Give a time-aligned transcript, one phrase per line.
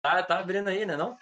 [0.00, 1.16] Tá, tá abrindo aí, né não?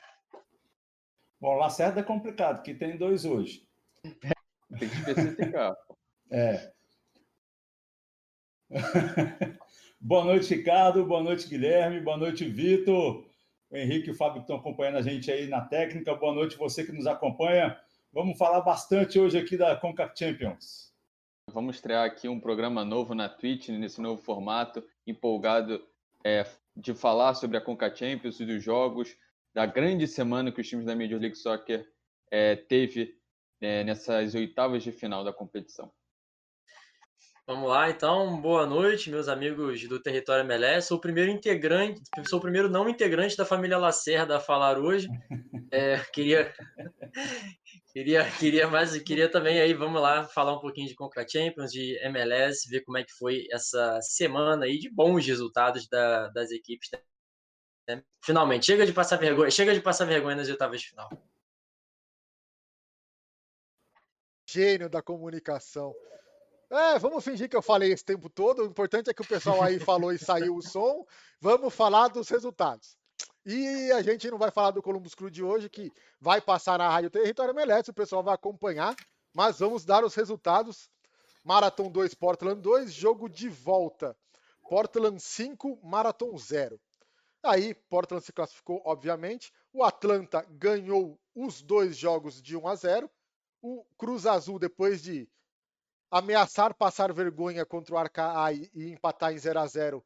[1.41, 3.67] Bom, Lacerda é complicado, que tem dois hoje.
[4.79, 5.77] Tem que especificar.
[6.31, 6.73] é.
[10.01, 11.07] boa noite, Ricardo.
[11.07, 12.01] Boa noite, Guilherme.
[12.01, 13.25] Boa noite, Vitor.
[13.71, 16.17] O Henrique e o Fábio estão acompanhando a gente aí na técnica.
[16.17, 17.81] Boa noite, você que nos acompanha.
[18.13, 20.93] Vamos falar bastante hoje aqui da Conca Champions.
[21.53, 25.81] Vamos estrear aqui um programa novo na Twitch, nesse novo formato, empolgado
[26.25, 26.45] é,
[26.77, 29.17] de falar sobre a Conca Champions e dos jogos,
[29.55, 31.89] da grande semana que os times da Major League Soccer
[32.31, 33.19] é, teve
[33.61, 35.91] é, nessas oitavas de final da competição.
[37.49, 40.89] Vamos lá, então, boa noite, meus amigos do Território MLS.
[40.89, 45.07] Sou o primeiro integrante, sou o primeiro não integrante da família Lacerda a falar hoje.
[45.73, 46.55] É, queria,
[47.93, 51.99] queria, queria, mas queria também aí, vamos lá, falar um pouquinho de Conca Champions, de
[52.05, 56.89] MLS, ver como é que foi essa semana aí de bons resultados da, das equipes.
[57.89, 58.01] Né?
[58.25, 61.11] Finalmente, chega de passar vergonha, chega de passar vergonha nas oitavas de final.
[64.49, 65.93] Gênio da comunicação.
[66.69, 68.63] É, vamos fingir que eu falei esse tempo todo.
[68.63, 71.07] O importante é que o pessoal aí falou e saiu o som.
[71.41, 72.97] Vamos falar dos resultados.
[73.45, 76.89] E a gente não vai falar do Columbus Crew de hoje, que vai passar na
[76.89, 78.97] Rádio Território Melete, o pessoal vai acompanhar,
[79.33, 80.91] mas vamos dar os resultados.
[81.45, 84.17] Marathon 2, Portland 2, jogo de volta.
[84.69, 86.81] Portland 5, Marathon 0.
[87.45, 89.53] Aí, Portland se classificou, obviamente.
[89.73, 93.11] O Atlanta ganhou os dois jogos de 1 a 0.
[93.63, 95.29] O Cruz Azul, depois de
[96.11, 100.05] ameaçar passar vergonha contra o Arcaai e empatar em 0 a 0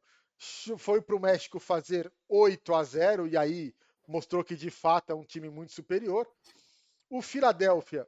[0.77, 3.75] foi para o México fazer 8 a 0 e aí
[4.07, 6.27] mostrou que de fato é um time muito superior.
[7.09, 8.07] O Philadelphia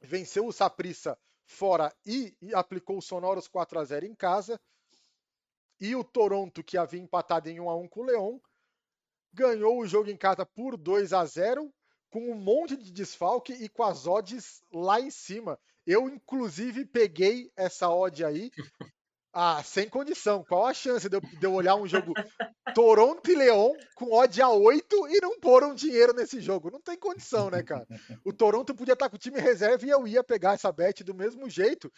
[0.00, 4.60] venceu o Saprissa fora e, e aplicou o sonoros 4 a 0 em casa.
[5.80, 8.40] E o Toronto, que havia empatado em 1 a 1 com o Leão,
[9.32, 11.72] ganhou o jogo em casa por 2 a 0
[12.10, 15.58] com um monte de desfalque e com as odds lá em cima.
[15.88, 18.50] Eu, inclusive, peguei essa odd aí.
[19.32, 20.44] Ah, sem condição.
[20.44, 22.12] Qual a chance de eu, de eu olhar um jogo
[22.74, 26.70] Toronto e Leão com odd a 8 e não pôr um dinheiro nesse jogo?
[26.70, 27.86] Não tem condição, né, cara?
[28.22, 31.14] O Toronto podia estar com o time reserva e eu ia pegar essa bet do
[31.14, 31.90] mesmo jeito.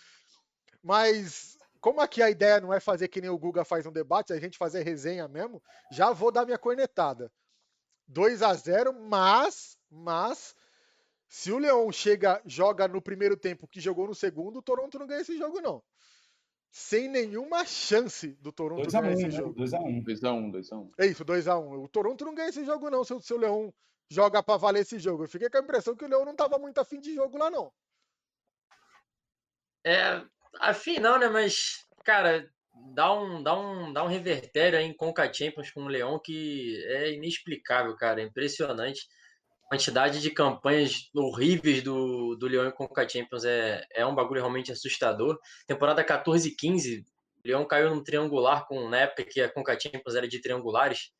[0.80, 4.32] Mas como aqui a ideia não é fazer que nem o Guga faz um debate,
[4.32, 5.60] a gente fazer resenha mesmo,
[5.90, 7.28] já vou dar minha cornetada.
[8.06, 10.54] 2 a 0 mas, mas
[11.30, 15.06] se o Leão chega, joga no primeiro tempo que jogou no segundo, o Toronto não
[15.06, 15.80] ganha esse jogo, não.
[16.72, 19.30] Sem nenhuma chance do Toronto dois ganhar um, esse né?
[19.30, 19.54] jogo.
[19.54, 20.90] 2x1, 2x1, 2x1.
[20.98, 21.84] É isso, 2x1.
[21.84, 23.72] O Toronto não ganha esse jogo, não, se o, se o Leão
[24.10, 25.22] joga pra valer esse jogo.
[25.22, 27.48] Eu fiquei com a impressão que o Leão não tava muito afim de jogo lá,
[27.48, 27.72] não.
[29.86, 30.24] É,
[30.58, 31.28] afim não, né?
[31.28, 32.50] Mas, cara,
[32.92, 36.76] dá um, dá um, dá um revertério aí em Conca Champions com o Leão que
[36.88, 38.20] é inexplicável, cara.
[38.20, 39.06] É impressionante
[39.70, 44.72] quantidade de campanhas horríveis do, do Leão em Conca Champions é, é um bagulho realmente
[44.72, 45.38] assustador.
[45.64, 47.06] Temporada 14 e 15,
[47.44, 51.12] o Leão caiu num triangular com, na época que a Conca Champions era de triangulares,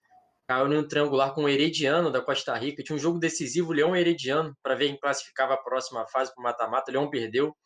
[0.49, 2.83] caiu num triangular com o Herediano da Costa Rica.
[2.83, 6.43] Tinha um jogo decisivo, Leão Herediano, para ver quem classificava a próxima fase para o
[6.43, 6.91] mata-mata.
[6.91, 7.57] O Leão perdeu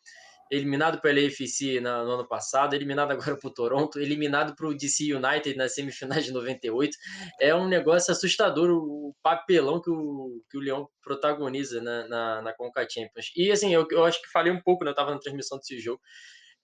[0.51, 5.13] eliminado pela AFC no ano passado, eliminado agora para o Toronto, eliminado para o DC
[5.13, 6.95] United nas semifinais de 98.
[7.39, 12.53] É um negócio assustador o papelão que o, que o Leão protagoniza na, na, na
[12.53, 13.31] Conca Champions.
[13.35, 15.79] E assim, eu, eu acho que falei um pouco, né, eu estava na transmissão desse
[15.79, 15.99] jogo,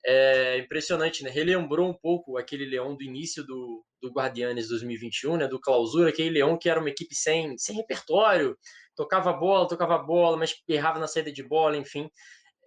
[0.04, 1.30] é impressionante, né?
[1.30, 5.48] Relembrou um pouco aquele Leão do início do, do Guardianes 2021, né?
[5.48, 8.58] Do Clausura, aquele Leão que era uma equipe sem, sem repertório,
[8.96, 12.10] tocava bola, tocava bola, mas errava na saída de bola, enfim.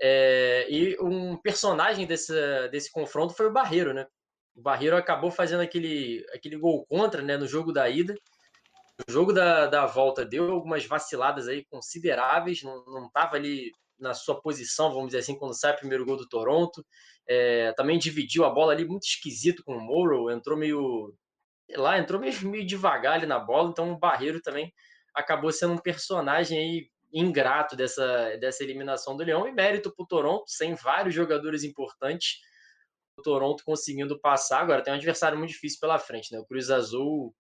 [0.01, 2.33] É, e um personagem desse,
[2.69, 4.07] desse confronto foi o Barreiro, né?
[4.55, 8.15] O Barreiro acabou fazendo aquele, aquele gol contra né, no jogo da ida.
[9.09, 14.41] O jogo da, da volta deu algumas vaciladas aí consideráveis, não estava ali na sua
[14.41, 16.85] posição, vamos dizer assim, quando sai o primeiro gol do Toronto.
[17.27, 21.15] É, também dividiu a bola ali muito esquisito com o Morrow, entrou meio.
[21.77, 24.73] Lá, entrou meio, meio devagar ali na bola, então o Barreiro também
[25.15, 30.07] acabou sendo um personagem aí ingrato dessa, dessa eliminação do Leão e mérito para o
[30.07, 32.41] Toronto, sem vários jogadores importantes,
[33.17, 34.61] o Toronto conseguindo passar.
[34.61, 36.41] Agora tem um adversário muito difícil pela frente, né?
[36.41, 37.33] O Cruz Azul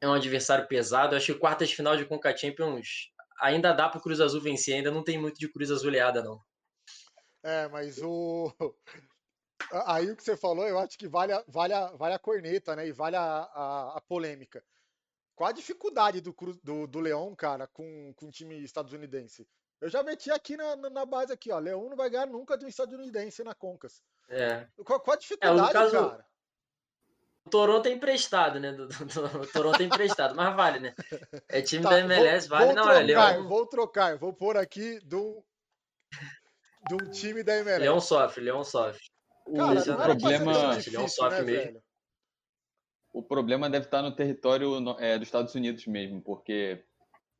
[0.00, 1.14] é um adversário pesado.
[1.14, 3.10] Eu acho que quartas de final de Conca Champions
[3.40, 6.40] ainda dá para o Cruz Azul vencer, ainda não tem muito de Cruz Azuleada, não.
[7.42, 8.54] É, mas o.
[9.86, 12.74] Aí o que você falou, eu acho que vale a, vale a, vale a corneta,
[12.74, 12.88] né?
[12.88, 14.64] E vale a, a, a polêmica.
[15.40, 19.48] Qual a dificuldade do, do, do Leão, cara, com, com o time estadunidense?
[19.80, 21.58] Eu já meti aqui na, na base aqui, ó.
[21.58, 24.02] Leão não vai ganhar nunca de um estadunidense na Concas.
[24.28, 24.66] É.
[24.84, 26.26] Qual, qual a dificuldade, é, caso, cara?
[27.50, 28.70] Toronto é emprestado, né?
[28.70, 30.94] Do, do, do, o Toronto é emprestado, mas vale, né?
[31.48, 32.66] É time tá, da MLS, vou, vale.
[32.66, 33.48] Vou não, trocar, é Leão.
[33.48, 35.42] Vou trocar, vou pôr aqui do,
[36.92, 37.80] um time da MLS.
[37.80, 39.00] Leão sofre, Leão sofre.
[39.56, 40.68] Cara, o problema.
[40.74, 41.72] Difícil, Leão sofre né, mesmo.
[41.72, 41.89] Velho?
[43.12, 46.84] O problema deve estar no território é, dos Estados Unidos mesmo, porque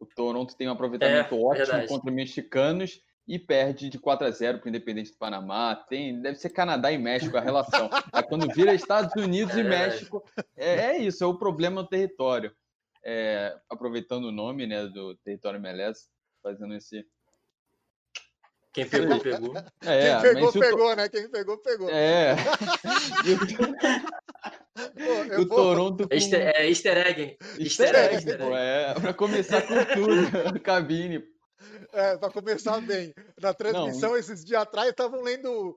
[0.01, 1.89] o Toronto tem um aproveitamento é, ótimo verdade.
[1.89, 5.77] contra mexicanos e perde de 4 a 0 para o Independente do Panamá.
[5.77, 7.89] Tem, deve ser Canadá e México a relação.
[8.13, 10.25] Aí quando vira Estados Unidos é e México,
[10.57, 12.53] é, é, isso, é o problema no território.
[13.05, 16.09] É, aproveitando o nome né, do território MLS,
[16.43, 17.07] fazendo esse.
[18.73, 19.55] Quem pegou, pegou.
[19.83, 21.09] É, Quem pegou, pegou, né?
[21.09, 21.91] Quem pegou, pegou.
[21.91, 22.35] É.
[25.39, 26.09] o, o Toronto.
[26.09, 26.15] Com...
[26.15, 27.37] Easter, é easter egg.
[27.59, 30.61] Easter, egg, egg, É, pra começar com tudo.
[30.61, 31.23] Cabine.
[31.93, 33.13] É, para começar bem.
[33.41, 34.17] Na transmissão, Não.
[34.17, 35.77] esses dias atrás, estavam lendo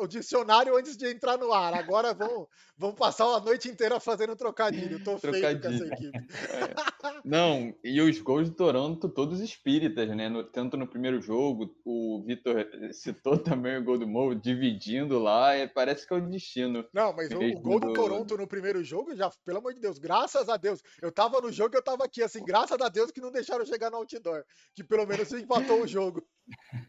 [0.00, 1.74] o dicionário antes de entrar no ar.
[1.74, 5.02] Agora vão, vão passar a noite inteira fazendo trocadilho.
[5.02, 5.60] Tô trocadilho.
[5.60, 6.24] feio com essa equipe.
[7.04, 7.20] É.
[7.22, 10.28] Não, e os gols do Toronto, todos espíritas, né?
[10.28, 15.54] No, tanto no primeiro jogo, o Vitor citou também o gol do Mo, dividindo lá,
[15.56, 16.86] e parece que é o destino.
[16.94, 19.80] Não, mas o, o, gol do, do Toronto no primeiro jogo, já, pelo amor de
[19.80, 20.82] Deus, graças a Deus.
[21.02, 23.90] Eu tava no jogo, eu tava aqui, assim, graças a Deus que não deixaram chegar
[23.90, 24.44] no outdoor.
[24.74, 26.26] Que pelo menos empatou o jogo.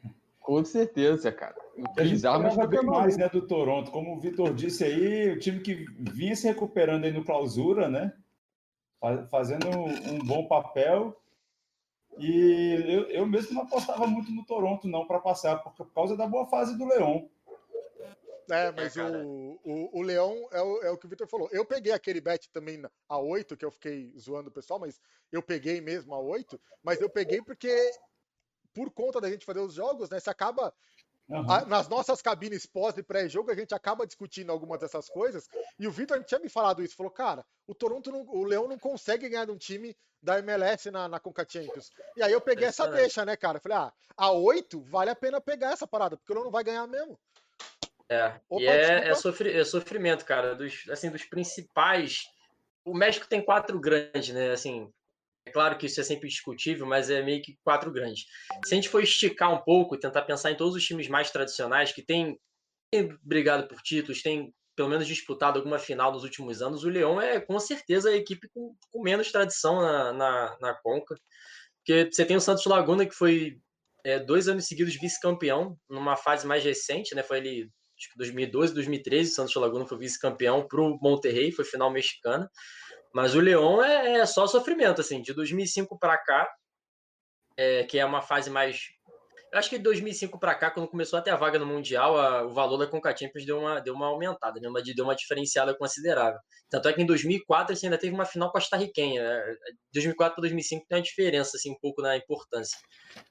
[0.46, 1.56] Com certeza, cara.
[1.98, 3.90] A gente falava bem mais né, do Toronto.
[3.90, 8.14] Como o Vitor disse aí, o time que vinha se recuperando aí no clausura, né?
[9.32, 11.20] Fazendo um bom papel.
[12.20, 16.28] E eu, eu mesmo não apostava muito no Toronto, não, para passar, por causa da
[16.28, 17.28] boa fase do Leão.
[18.52, 21.50] É, mas é, o, o, o Leão é o, é o que o Vitor falou.
[21.52, 25.02] Eu peguei aquele bet também a 8, que eu fiquei zoando o pessoal, mas
[25.32, 27.92] eu peguei mesmo a 8, mas eu peguei porque
[28.76, 30.20] por conta da gente fazer os jogos, né?
[30.20, 30.74] Você acaba.
[31.28, 31.52] Uhum.
[31.52, 35.50] A, nas nossas cabines pós e pré-jogo, a gente acaba discutindo algumas dessas coisas.
[35.80, 38.78] E o Vitor tinha me falado isso, falou, cara, o Toronto, não, o Leão não
[38.78, 41.90] consegue ganhar de um time da MLS na, na Conca Champions.
[42.16, 43.60] E aí eu peguei é essa deixa, né, cara?
[43.60, 46.64] Falei, ah, a 8 vale a pena pegar essa parada, porque o Leão não vai
[46.64, 47.18] ganhar mesmo.
[48.08, 52.26] É, Opa, e é, é, sofri, é, sofrimento, cara, dos, assim, dos principais.
[52.84, 54.52] O México tem quatro grandes, né?
[54.52, 54.94] Assim,
[55.46, 58.26] é claro que isso é sempre discutível, mas é meio que quatro grandes.
[58.66, 61.92] Se a gente for esticar um pouco, tentar pensar em todos os times mais tradicionais
[61.92, 62.40] que têm,
[63.22, 67.40] brigado por títulos, têm pelo menos disputado alguma final nos últimos anos, o Leão é
[67.40, 71.16] com certeza a equipe com, com menos tradição na, na, na, Conca.
[71.78, 73.58] Porque você tem o Santos Laguna, que foi
[74.04, 77.24] é, dois anos seguidos vice-campeão, numa fase mais recente, né?
[77.24, 81.64] Foi ali, acho que 2012, 2013, o Santos Laguna foi vice-campeão para o Monterrey, foi
[81.64, 82.50] final mexicana.
[83.16, 86.54] Mas o Leão é, é só sofrimento, assim, de 2005 para cá,
[87.56, 88.90] é, que é uma fase mais.
[89.56, 92.54] Acho que de 2005 para cá, quando começou até a vaga no Mundial, a, o
[92.54, 93.16] valor da Conca
[93.46, 94.68] deu uma, deu uma aumentada, né?
[94.68, 96.38] uma, deu uma diferenciada considerável.
[96.70, 99.24] Tanto é que em 2004 assim, ainda teve uma final costarriquenha.
[99.24, 99.56] Né?
[99.94, 102.78] 2004 para 2005 tem uma diferença assim, um pouco na importância.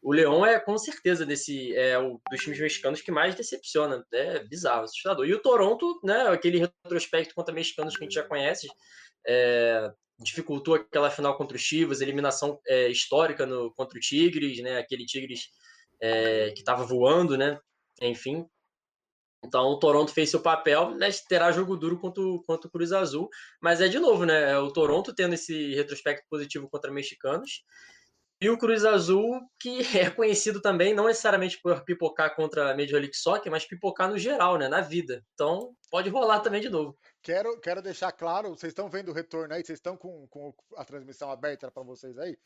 [0.03, 4.03] O Leão é com certeza desse é o dos times mexicanos que mais decepciona.
[4.13, 5.27] É bizarro, assustador.
[5.27, 6.29] E o Toronto, né?
[6.29, 8.67] Aquele retrospecto contra mexicanos que a gente já conhece,
[9.27, 14.79] é, dificultou aquela final contra o Chivas, eliminação é, histórica no, contra o Tigres, né?
[14.79, 15.49] Aquele Tigres
[16.05, 17.59] é, que estava voando, né?
[18.03, 18.47] Enfim.
[19.43, 21.09] Então o Toronto fez seu papel, né?
[21.29, 23.29] Terá jogo duro contra o, Cruz Azul,
[23.61, 24.53] mas é de novo, né?
[24.53, 27.63] É o Toronto tendo esse retrospecto positivo contra mexicanos.
[28.41, 33.01] E o Cruz Azul, que é conhecido também, não necessariamente por pipocar contra a Major
[33.01, 34.69] League Soccer, mas pipocar no geral, né?
[34.69, 35.25] Na vida.
[35.33, 36.99] Então, pode rolar também de novo.
[37.23, 40.85] Quero, quero deixar claro, vocês estão vendo o retorno aí, vocês estão com, com a
[40.85, 42.37] transmissão aberta para vocês aí?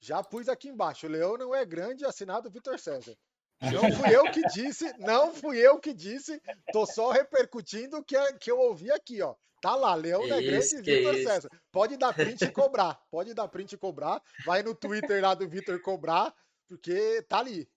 [0.00, 3.14] Já pus aqui embaixo, o Leão não é grande, assinado Vitor César.
[3.60, 6.40] Não fui eu que disse, não fui eu que disse,
[6.72, 9.34] tô só repercutindo o que, que eu ouvi aqui, ó.
[9.60, 11.50] Tá lá, Leão não é grande Vitor César.
[11.70, 14.22] Pode dar print e cobrar, pode dar print e cobrar.
[14.46, 16.34] Vai no Twitter lá do Vitor cobrar,
[16.66, 17.68] porque tá ali.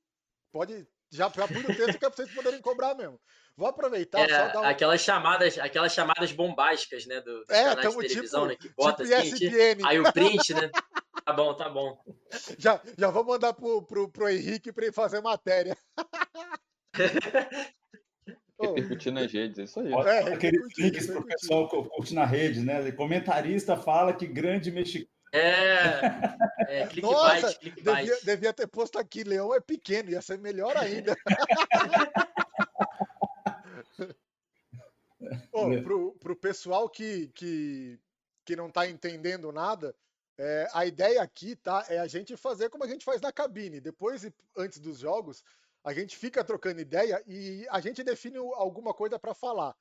[0.50, 3.20] Pode, já, já pus o texto que é pra vocês poderem cobrar mesmo.
[3.56, 4.64] Vou aproveitar é, um...
[4.64, 9.04] aquelas chamadas, aquelas chamadas bombásticas, né, do é, canais de televisão, tipo, né, que bota
[9.04, 10.72] tipo assim, tipo, aí o print, né?
[11.26, 12.02] Tá bom, tá bom.
[12.58, 15.78] Já, já vou mandar pro, pro, pro Henrique para ele fazer matéria.
[18.60, 19.94] Repercutir nas redes, é isso aí.
[19.94, 22.92] É, Aqueles links para o pessoal curtir na rede, né?
[22.92, 25.10] Comentarista fala que grande mexicano.
[25.34, 26.00] É,
[26.68, 31.18] é clickbait, Nossa, Devia, devia ter posto aqui, Leão é pequeno, ia ser melhor ainda.
[35.52, 38.00] oh, pro, pro pessoal que, que,
[38.46, 39.96] que não está entendendo nada,
[40.38, 43.80] é, a ideia aqui, tá, é a gente fazer como a gente faz na cabine.
[43.80, 45.44] Depois, antes dos jogos,
[45.84, 49.76] a gente fica trocando ideia e a gente define alguma coisa para falar.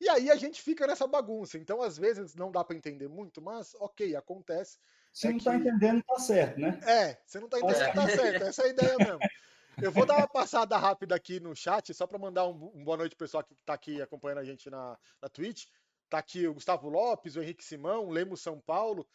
[0.00, 1.58] E aí a gente fica nessa bagunça.
[1.58, 4.78] Então, às vezes, não dá para entender muito, mas ok, acontece.
[5.12, 5.56] Se é não está que...
[5.58, 6.78] entendendo, tá certo, né?
[6.86, 8.44] É, você não está entendendo, tá certo.
[8.44, 9.18] Essa é a ideia mesmo.
[9.80, 12.96] Eu vou dar uma passada rápida aqui no chat, só para mandar um, um, boa
[12.96, 15.66] noite pro pessoal que está aqui acompanhando a gente na, na Twitch.
[16.10, 19.06] Tá aqui o Gustavo Lopes, o Henrique Simão, o Lemos São Paulo.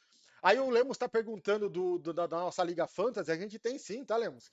[0.44, 3.32] Aí o Lemos está perguntando do, do, da, nossa Liga Fantasy.
[3.32, 4.52] A gente tem sim, tá, Lemos?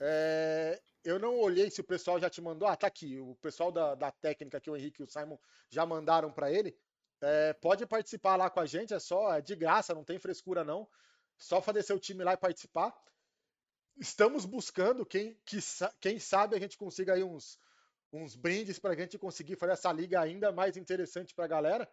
[0.00, 2.66] É, eu não olhei se o pessoal já te mandou.
[2.66, 3.20] Ah, tá aqui.
[3.20, 5.36] O pessoal da, da técnica que o Henrique e o Simon
[5.68, 6.74] já mandaram para ele.
[7.20, 10.64] É, pode participar lá com a gente, é só é de graça, não tem frescura
[10.64, 10.88] não.
[11.36, 12.96] Só fazer seu time lá e participar.
[13.98, 15.58] Estamos buscando quem, que,
[16.00, 17.58] quem sabe a gente consiga aí uns,
[18.10, 21.86] uns brindes para a gente conseguir fazer essa liga ainda mais interessante para a galera.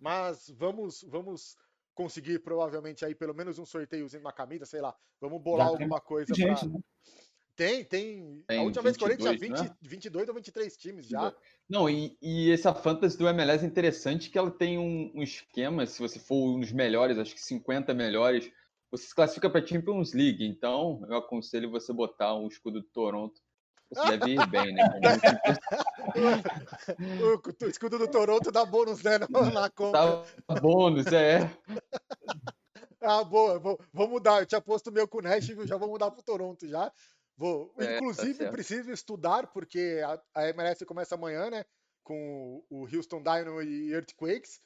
[0.00, 1.54] Mas vamos, vamos
[1.98, 4.94] conseguir provavelmente aí pelo menos um sorteiozinho, uma camisa, sei lá.
[5.20, 6.68] Vamos bolar Já alguma coisa para.
[6.68, 6.80] Né?
[7.56, 8.58] Tem, tem, tem.
[8.60, 9.76] A última 22, vez que eu olhei tinha 20, né?
[9.82, 11.34] 22 ou 23 times já.
[11.68, 15.84] Não, e, e essa fantasy do MLS é interessante que ela tem um, um esquema,
[15.86, 18.48] se você for um dos melhores, acho que 50 melhores,
[18.92, 20.46] você se classifica para Champions League.
[20.46, 23.40] Então, eu aconselho você botar um escudo do Toronto
[23.90, 24.84] você deve ir bem, né?
[27.22, 29.18] o, o, escudo do Toronto dá bônus, né?
[29.18, 30.24] Na compra.
[30.46, 31.50] Dá bônus, é.
[33.00, 33.58] Ah, boa.
[33.60, 34.40] Vou, vou mudar.
[34.40, 36.92] Eu tinha posto meu com o Nashville, já vou mudar pro Toronto já.
[37.36, 37.72] Vou.
[37.78, 41.64] É, tá Inclusive, tá preciso estudar, porque a, a MLS começa amanhã, né?
[42.02, 44.60] Com o Houston Dynamo e Earthquakes.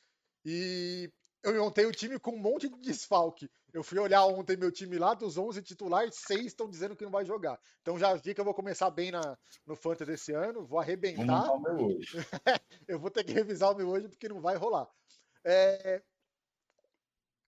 [0.45, 1.13] E
[1.43, 3.51] eu montei o time com um monte de desfalque.
[3.73, 7.11] Eu fui olhar ontem meu time lá, dos 11 titulares, seis estão dizendo que não
[7.11, 7.59] vai jogar.
[7.81, 11.47] Então já vi que eu vou começar bem na, no Fantasy esse ano, vou arrebentar.
[11.47, 12.19] Vou o meu hoje.
[12.87, 14.89] eu vou ter que revisar o meu hoje porque não vai rolar.
[15.45, 16.03] É...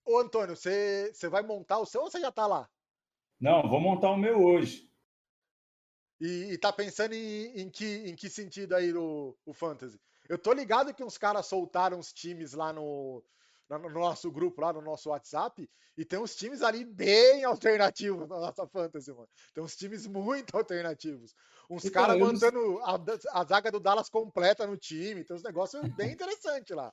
[0.04, 2.68] Ô Antônio, você, você vai montar o seu ou você já tá lá?
[3.40, 4.90] Não, vou montar o meu hoje.
[6.20, 10.00] E, e tá pensando em, em, que, em que sentido aí o, o Fantasy?
[10.28, 13.22] Eu tô ligado que uns caras soltaram os times lá no,
[13.70, 18.40] no nosso grupo lá, no nosso WhatsApp, e tem uns times ali bem alternativos na
[18.40, 19.28] nossa fantasy, mano.
[19.54, 21.34] Tem uns times muito alternativos.
[21.70, 22.98] Uns então, caras mandando a,
[23.40, 26.92] a zaga do Dallas completa no time, tem uns negócios bem interessantes lá.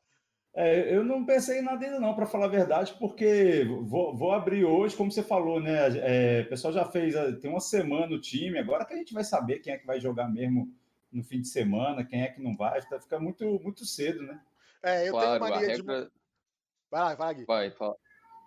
[0.54, 4.34] É, eu não pensei em nada ainda não, para falar a verdade, porque vou, vou,
[4.34, 5.88] abrir hoje, como você falou, né?
[5.98, 9.24] É, o pessoal já fez, tem uma semana o time, agora que a gente vai
[9.24, 10.70] saber quem é que vai jogar mesmo
[11.10, 14.42] no fim de semana, quem é que não vai, fica muito, muito cedo, né?
[14.84, 16.06] É, eu tenho mania regra...
[16.06, 16.12] de
[16.92, 17.46] Vai lá, vai, Gui.
[17.46, 17.96] Vai, fala.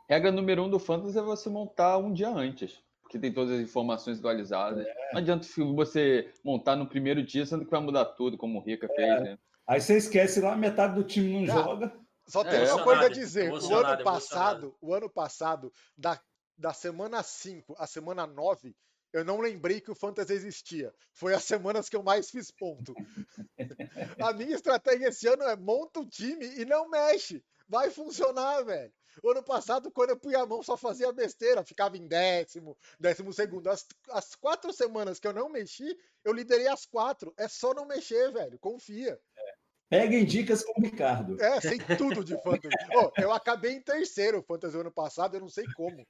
[0.08, 3.60] Regra número um do Fantasy é você montar um dia antes, porque tem todas as
[3.60, 4.86] informações atualizadas.
[4.86, 4.94] É.
[5.12, 8.86] Não adianta você montar no primeiro dia, sendo que vai mudar tudo, como o Rica
[8.90, 8.94] é.
[8.94, 9.38] fez, né?
[9.66, 11.90] Aí você esquece lá, metade do time não joga.
[12.26, 13.50] Só tem é, uma coisa a dizer.
[13.50, 16.20] O ano passado, o ano passado, da,
[16.56, 18.74] da semana 5 à semana 9,
[19.12, 20.92] eu não lembrei que o Fantasy existia.
[21.14, 22.94] Foi as semanas que eu mais fiz ponto.
[24.20, 27.42] a minha estratégia esse ano é monta o time e não mexe.
[27.68, 28.92] Vai funcionar, velho.
[29.22, 33.32] O ano passado, quando eu punha a mão, só fazia besteira, ficava em décimo, décimo
[33.32, 33.68] segundo.
[33.68, 37.32] As, as quatro semanas que eu não mexi, eu liderei as quatro.
[37.36, 38.58] É só não mexer, velho.
[38.58, 39.18] Confia.
[39.36, 39.54] É.
[39.88, 41.40] Peguem dicas com o Ricardo.
[41.40, 42.74] É, sei tudo de fantasy.
[42.96, 46.04] oh, eu acabei em terceiro fantasy ano passado, eu não sei como.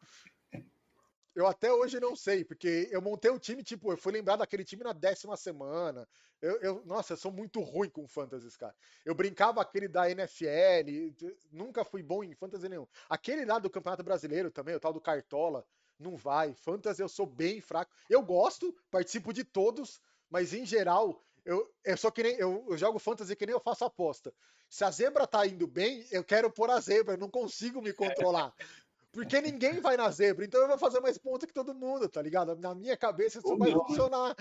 [1.35, 4.65] Eu até hoje não sei, porque eu montei o time, tipo, eu fui lembrar daquele
[4.65, 6.09] time na décima semana.
[6.41, 8.75] Eu, eu, nossa, eu sou muito ruim com fantasy, cara.
[9.05, 10.89] Eu brincava aquele da NFL,
[11.51, 12.87] nunca fui bom em fantasy nenhum.
[13.09, 15.67] Aquele lá do Campeonato Brasileiro também, o tal do Cartola,
[15.99, 16.55] não vai.
[16.55, 17.93] Fantasy eu sou bem fraco.
[18.09, 20.01] Eu gosto, participo de todos,
[20.31, 22.37] mas em geral, eu, eu sou que nem.
[22.37, 24.33] Eu, eu jogo fantasy que nem eu faço aposta.
[24.69, 27.93] Se a zebra tá indo bem, eu quero pôr a zebra, eu não consigo me
[27.95, 28.53] controlar.
[29.15, 32.21] Porque ninguém vai na zebra, então eu vou fazer mais pontos que todo mundo, tá
[32.21, 32.57] ligado?
[32.57, 34.37] Na minha cabeça isso vai funcionar.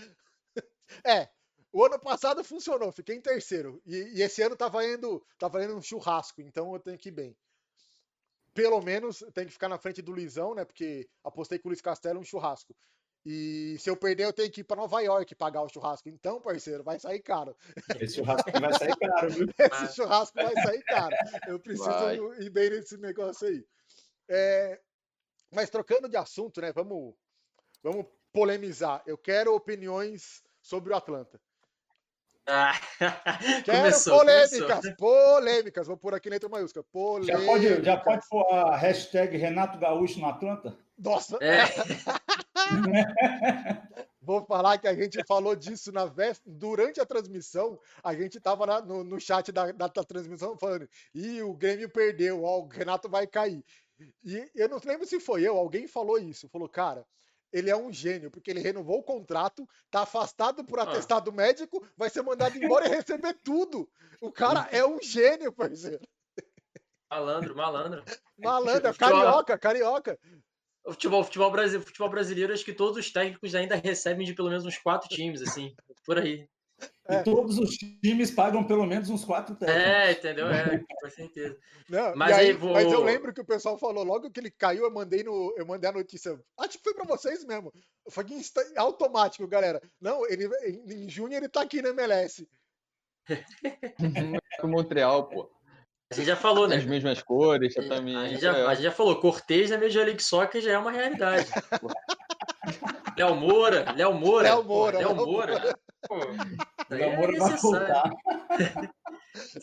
[1.04, 1.30] É,
[1.72, 3.82] o ano passado funcionou, fiquei em terceiro.
[3.86, 7.12] E, e, esse ano tá valendo, tá valendo um churrasco, então eu tenho que ir
[7.12, 7.38] bem.
[8.54, 10.66] Pelo menos tem que ficar na frente do Luizão, né?
[10.66, 12.76] Porque apostei com o Luiz Castelo um churrasco.
[13.26, 16.10] E se eu perder, eu tenho que ir para Nova York pagar o churrasco.
[16.10, 17.56] Então, parceiro, vai sair caro.
[18.00, 19.48] Esse churrasco vai sair caro, viu?
[19.58, 21.16] Esse churrasco vai sair caro.
[21.48, 22.18] Eu preciso vai.
[22.18, 23.66] ir bem nesse negócio aí.
[24.30, 24.80] É,
[25.52, 26.72] mas trocando de assunto, né?
[26.72, 27.14] Vamos,
[27.82, 29.02] vamos polemizar.
[29.06, 31.40] Eu quero opiniões sobre o Atlanta.
[32.46, 32.74] Ah,
[33.64, 34.96] quero começou, polêmicas, começou.
[34.98, 35.88] polêmicas.
[35.88, 36.86] Vou pôr aqui letra maiúscula.
[37.24, 40.78] Já pode, já pode pôr a hashtag Renato Gaúcho no Atlanta?
[40.98, 41.38] Nossa!
[41.42, 41.64] É.
[44.22, 46.10] Vou falar que a gente falou disso na
[46.46, 47.78] durante a transmissão.
[48.02, 52.44] A gente estava no, no, chat da, da, da, transmissão falando: e o Grêmio perdeu,
[52.44, 53.62] ó, o Renato vai cair.
[54.24, 56.50] E eu não lembro se foi eu, alguém falou isso.
[56.50, 57.06] Falou, cara,
[57.52, 60.84] ele é um gênio, porque ele renovou o contrato, tá afastado por ah.
[60.84, 61.34] atestado ah.
[61.34, 63.88] médico, vai ser mandado embora e receber tudo.
[64.20, 66.02] O cara é um gênio, parceiro.
[67.10, 68.04] Malandro, malandro.
[68.40, 70.20] Malandro, carioca, carioca.
[70.84, 74.50] O futebol, futebol, brasileiro, futebol brasileiro, acho que todos os técnicos ainda recebem de pelo
[74.50, 76.50] menos uns quatro times, assim, por aí.
[77.08, 77.20] É.
[77.20, 79.84] E todos os times pagam pelo menos uns quatro técnicos.
[79.84, 80.48] É, entendeu?
[80.48, 81.58] É, com certeza.
[81.90, 82.74] Não, mas, aí, aí vou...
[82.74, 85.66] mas eu lembro que o pessoal falou, logo que ele caiu, eu mandei, no, eu
[85.66, 86.40] mandei a notícia.
[86.58, 87.74] Acho que foi para vocês mesmo.
[88.10, 88.26] Foi
[88.78, 89.82] automático, galera.
[90.00, 90.50] Não, ele,
[90.88, 92.48] em junho ele tá aqui na MLS.
[94.62, 95.50] Com Montreal, pô.
[96.12, 96.76] A gente já falou, né?
[96.78, 98.16] As mesmas cores, já também.
[98.16, 98.66] A gente já, é.
[98.68, 101.50] a gente já falou, Cortez na Major League Soccer já é uma realidade.
[103.18, 104.50] Léo Moura, Léo Moura.
[104.50, 104.98] Léo Moura.
[105.00, 105.80] Léo Moura.
[106.08, 106.16] Pô,
[106.94, 108.12] Léo Moura é vai voltar.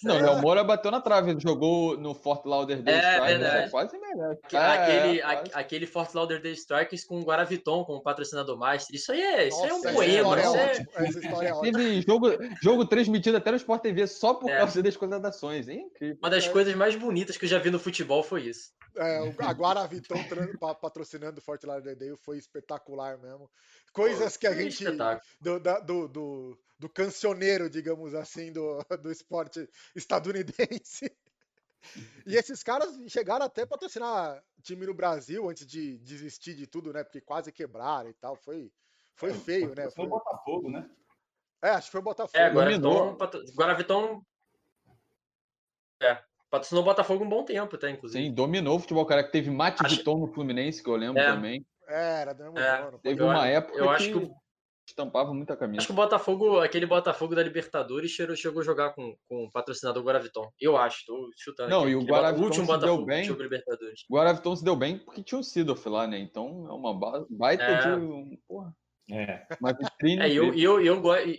[0.02, 3.64] Não, o Léo Moura bateu na trave, jogou no Fort Lauderdale é, Strikers, verdade.
[3.64, 4.56] é quase merece.
[4.56, 5.50] Aquele, é, quase.
[5.54, 9.88] aquele Fort Lauderdale Strikers com o Guaraviton como patrocinador master, isso aí é, isso Nossa,
[9.88, 10.40] é um poema.
[10.40, 10.70] Isso é...
[10.70, 12.26] Essa história é Teve jogo,
[12.62, 14.58] jogo transmitido até no Sport TV só por é.
[14.58, 16.18] causa das contratações, é incrível.
[16.20, 18.72] Uma das coisas mais bonitas que eu já vi no futebol foi isso.
[18.96, 20.16] É, a Guaraviton
[20.80, 23.48] patrocinando o Fort Lauderdale foi espetacular mesmo.
[23.92, 24.84] Coisas que a gente.
[25.40, 31.14] Do, do, do, do cancioneiro, digamos assim, do, do esporte estadunidense.
[32.26, 36.92] E esses caras chegaram até para patrocinar time no Brasil antes de desistir de tudo,
[36.92, 37.04] né?
[37.04, 38.34] Porque quase quebraram e tal.
[38.34, 38.72] Foi,
[39.14, 39.90] foi é, feio, né?
[39.90, 40.88] Foi o Botafogo, né?
[41.62, 42.38] É, acho que foi o Botafogo.
[42.38, 44.22] É, agora Viton
[46.02, 48.24] é, patrocinou o Botafogo um bom tempo, até, inclusive.
[48.24, 49.96] Sim, dominou o futebol, cara, que teve Mate acho...
[49.96, 51.26] Viton no Fluminense, que eu lembro é.
[51.26, 51.66] também.
[51.86, 52.80] Era, do mesmo é.
[52.80, 52.98] ano.
[53.00, 53.90] Teve uma época eu que...
[53.90, 54.30] acho que
[54.90, 55.78] estampava muita camisa.
[55.78, 59.50] Acho que o Botafogo, aquele Botafogo da Libertadores, chegou, chegou a jogar com, com o
[59.50, 60.50] patrocinador Guaraviton.
[60.60, 61.70] Eu acho, tô chutando.
[61.70, 61.90] Não, aqui.
[61.90, 63.28] e o Guaraviton o último se Botafogo deu bem.
[63.28, 64.00] Libertadores.
[64.08, 66.18] O Guaraviton se deu bem porque tinha o Sidoff lá, né?
[66.18, 67.80] Então é uma baita é.
[67.82, 68.38] de um.
[68.46, 68.74] Porra.
[69.10, 69.46] É.
[69.60, 70.22] Uma vitrine.
[70.22, 71.36] É, eu, eu, eu, eu,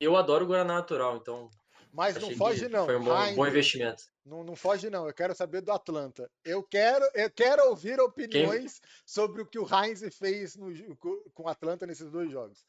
[0.00, 1.48] eu adoro o Guaraná Natural, então.
[1.92, 2.86] Mas não foge, não.
[2.86, 4.04] Foi um bom, Heinz, bom investimento.
[4.24, 5.06] Não, não foge, não.
[5.06, 6.30] Eu quero saber do Atlanta.
[6.42, 8.90] Eu quero, eu quero ouvir opiniões Quem?
[9.04, 12.66] sobre o que o Heinz fez no, com o Atlanta nesses dois jogos.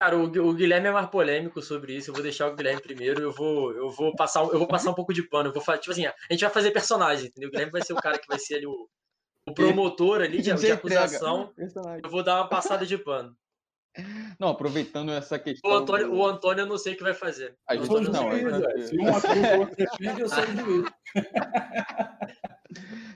[0.00, 2.10] Cara, o, o, Guilherme é mais polêmico sobre isso.
[2.10, 3.20] Eu vou deixar o Guilherme primeiro.
[3.20, 5.48] Eu vou, eu vou passar, eu vou passar um pouco de pano.
[5.48, 7.48] Eu vou fazer, tipo assim, a gente vai fazer personagem, entendeu?
[7.48, 8.88] O Guilherme vai ser o cara que vai ser ali o,
[9.46, 11.52] o promotor ali de, de acusação.
[12.02, 13.36] Eu vou dar uma passada de pano.
[14.38, 15.70] Não, aproveitando essa questão.
[15.70, 16.14] O Antônio, do...
[16.14, 17.56] o Antônio eu não sei o que vai fazer.
[17.68, 20.90] A gente não, não, é, Se um acusa, o outro defende, eu sou juiz.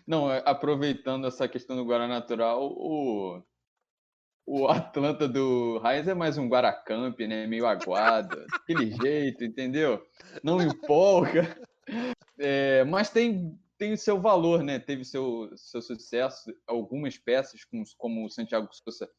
[0.07, 3.43] Não, é, aproveitando essa questão do Guará Natural, o
[4.49, 7.49] o Atlanta do Heinz é mais um Guaracamp, né?
[7.49, 10.01] Meio aguado, aquele jeito, entendeu?
[10.41, 11.59] Não empolga.
[12.39, 14.79] É, mas tem, tem o seu valor, né?
[14.79, 16.55] Teve seu, seu sucesso.
[16.65, 19.11] Algumas peças, como, como o Santiago Souza,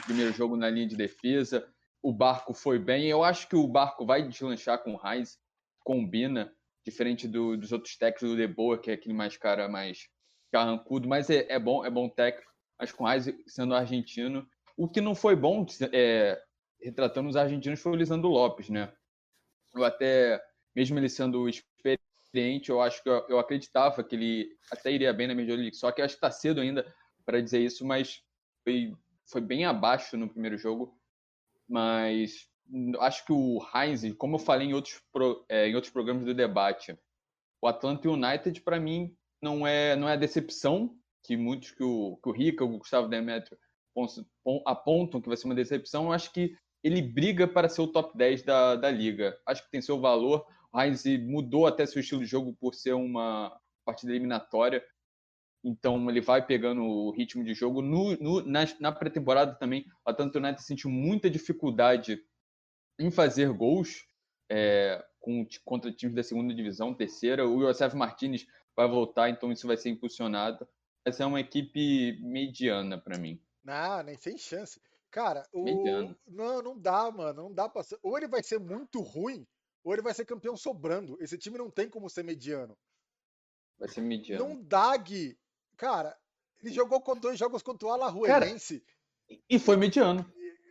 [0.00, 1.66] primeiro jogo na linha de defesa.
[2.02, 3.06] O Barco foi bem.
[3.06, 5.38] Eu acho que o Barco vai deslanchar com o Heinz,
[5.84, 6.52] combina,
[6.84, 10.08] diferente do, dos outros técnicos do Deboa, que é aquele mais cara mais
[10.50, 12.52] carrancudo, mas é, é bom, é bom técnico
[12.82, 14.44] mas com Reis sendo argentino.
[14.76, 16.42] O que não foi bom, é,
[16.80, 18.92] retratando os argentinos, foi o Lisandro Lopes, né?
[19.72, 20.42] Eu até,
[20.74, 25.28] mesmo ele sendo experiente, eu acho que eu, eu acreditava que ele até iria bem
[25.28, 26.92] na Major League, só que acho que está cedo ainda
[27.24, 28.20] para dizer isso, mas
[28.64, 28.92] foi,
[29.32, 30.96] foi bem abaixo no primeiro jogo.
[31.68, 32.48] Mas
[33.00, 35.02] acho que o Heinz, como eu falei em outros,
[35.48, 36.96] é, em outros programas do debate,
[37.60, 42.28] o Atlanta United, para mim, não é, não é decepção, que muitos que o, que
[42.28, 43.58] o Rica, o Gustavo Demetrio
[44.66, 48.16] apontam que vai ser uma decepção, eu acho que ele briga para ser o top
[48.16, 49.38] 10 da, da liga.
[49.46, 50.44] Acho que tem seu valor.
[50.72, 54.84] O Heinz mudou até seu estilo de jogo por ser uma partida eliminatória.
[55.64, 57.80] Então ele vai pegando o ritmo de jogo.
[57.82, 62.20] No, no na, na pré-temporada também, o Atlanta United sentiu muita dificuldade
[62.98, 64.06] em fazer gols
[64.50, 67.48] é, com, contra times da segunda divisão, terceira.
[67.48, 68.46] O Josef Martinez
[68.76, 70.66] vai voltar, então isso vai ser impulsionado
[71.04, 73.40] essa é uma equipe mediana para mim.
[73.64, 74.80] Não, nem sem chance.
[75.10, 75.64] Cara, o...
[76.26, 77.42] não, não dá, mano.
[77.42, 77.98] Não dá pra ser.
[78.02, 79.46] Ou ele vai ser muito ruim,
[79.84, 81.20] ou ele vai ser campeão sobrando.
[81.20, 82.76] Esse time não tem como ser mediano.
[83.78, 84.48] Vai ser mediano.
[84.48, 85.36] Não dá, Gui.
[85.76, 86.16] Cara,
[86.62, 88.84] ele jogou com dois jogos contra o Alajuelense.
[89.48, 90.24] E foi mediano.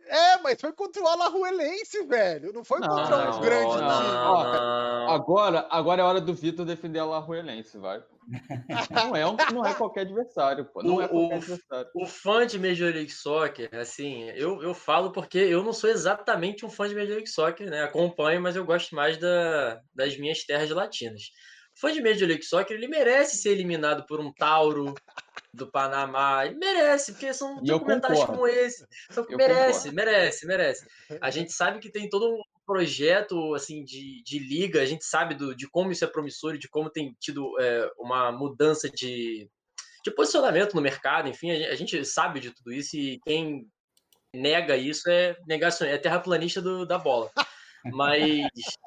[0.06, 2.52] É, mas foi contra o Alajuelense, velho.
[2.52, 3.92] Não foi não, contra os grandes times.
[5.08, 8.02] Agora, agora é hora do Vitor defender a Alajuelense, vai.
[8.90, 10.82] Não é, um, não é qualquer adversário, pô.
[10.82, 11.90] Não o, é qualquer o, adversário.
[11.94, 16.64] O fã de Major League Soccer, assim, eu, eu falo porque eu não sou exatamente
[16.64, 17.82] um fã de Major League Soccer, né?
[17.82, 21.22] Acompanho, mas eu gosto mais da, das minhas terras latinas.
[21.74, 24.94] Fã de Major League Soccer, ele merece ser eliminado por um Tauro,
[25.54, 26.46] do Panamá.
[26.46, 28.86] Ele merece, porque são E documentários como esse.
[29.10, 29.94] São- Eu merece, concordo.
[29.96, 30.86] merece, merece.
[31.20, 35.34] A gente sabe que tem todo um projeto assim de, de liga, a gente sabe
[35.34, 39.48] do, de como isso é promissor e de como tem tido é, uma mudança de,
[40.04, 43.66] de posicionamento no mercado, enfim, a, gen- a gente sabe de tudo isso e quem
[44.34, 47.30] nega isso é negação, é terraplanista do, da bola.
[47.84, 48.22] Mas,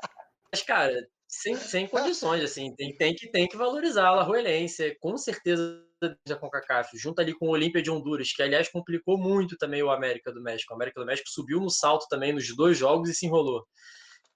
[0.51, 1.07] mas cara,
[1.41, 5.83] sem, sem condições, assim, tem, tem, que, tem que valorizar a Alajuelense, com certeza
[6.25, 9.89] da CONCACAF, junto ali com o Olímpia de Honduras, que aliás complicou muito também o
[9.89, 10.73] América do México.
[10.73, 13.65] O América do México subiu no salto também nos dois jogos e se enrolou.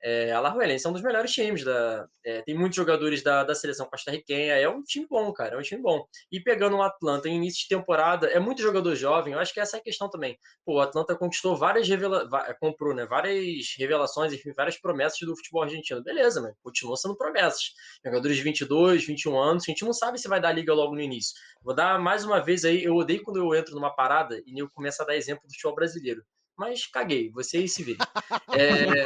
[0.01, 1.63] É, a Alajuelense é um dos melhores times.
[1.63, 4.53] Da, é, tem muitos jogadores da, da seleção costarriquenha.
[4.55, 5.55] É um time bom, cara.
[5.55, 6.05] É um time bom.
[6.31, 9.33] E pegando o Atlanta em início de temporada, é muito jogador jovem.
[9.33, 10.37] Eu acho que essa é a questão também.
[10.65, 13.05] Pô, o Atlanta conquistou várias revelações, comprou, né?
[13.05, 16.03] Várias revelações, enfim, várias promessas do futebol argentino.
[16.03, 17.73] Beleza, mas continua sendo promessas.
[18.05, 21.01] Jogadores de 22, 21 anos, a gente não sabe se vai dar liga logo no
[21.01, 21.33] início.
[21.61, 24.69] Vou dar mais uma vez aí, eu odeio quando eu entro numa parada e eu
[24.69, 26.23] começo a dar exemplo do futebol brasileiro.
[26.59, 27.97] Mas caguei, vocês se virem.
[28.51, 29.05] É,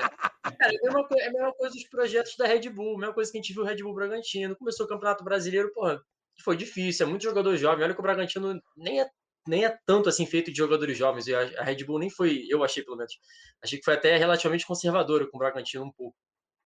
[0.58, 3.00] cara, é, a mesma, coi- é a mesma coisa dos projetos da Red Bull, a
[3.00, 4.56] mesma coisa que a gente viu o Red Bull Bragantino.
[4.56, 6.02] Começou o Campeonato Brasileiro, porra,
[6.44, 7.84] foi difícil, é muito jogador jovem.
[7.84, 9.08] Olha que o Bragantino nem é,
[9.48, 11.28] nem é tanto assim feito de jogadores jovens.
[11.28, 13.14] E a, a Red Bull nem foi, eu achei pelo menos,
[13.64, 16.16] achei que foi até relativamente conservadora com o Bragantino um pouco.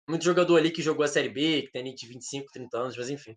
[0.09, 2.97] Muito jogador ali que jogou a Série B, que tem ali de 25, 30 anos,
[2.97, 3.35] mas enfim.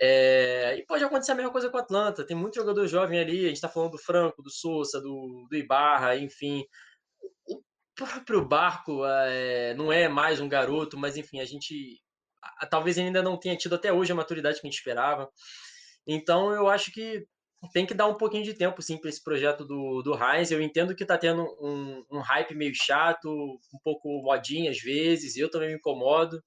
[0.00, 2.26] É, e pode acontecer a mesma coisa com o Atlanta.
[2.26, 3.44] Tem muito jogador jovem ali.
[3.44, 6.64] A gente está falando do Franco, do Souza, do, do Ibarra, enfim.
[7.48, 7.60] O
[7.94, 12.00] próprio Barco é, não é mais um garoto, mas enfim, a gente
[12.60, 15.28] a- talvez ainda não tenha tido até hoje a maturidade que a gente esperava.
[16.06, 17.24] Então eu acho que
[17.72, 20.50] tem que dar um pouquinho de tempo sim para esse projeto do, do Heinz.
[20.50, 25.36] Eu entendo que está tendo um, um hype meio chato, um pouco modinha às vezes,
[25.36, 26.42] eu também me incomodo.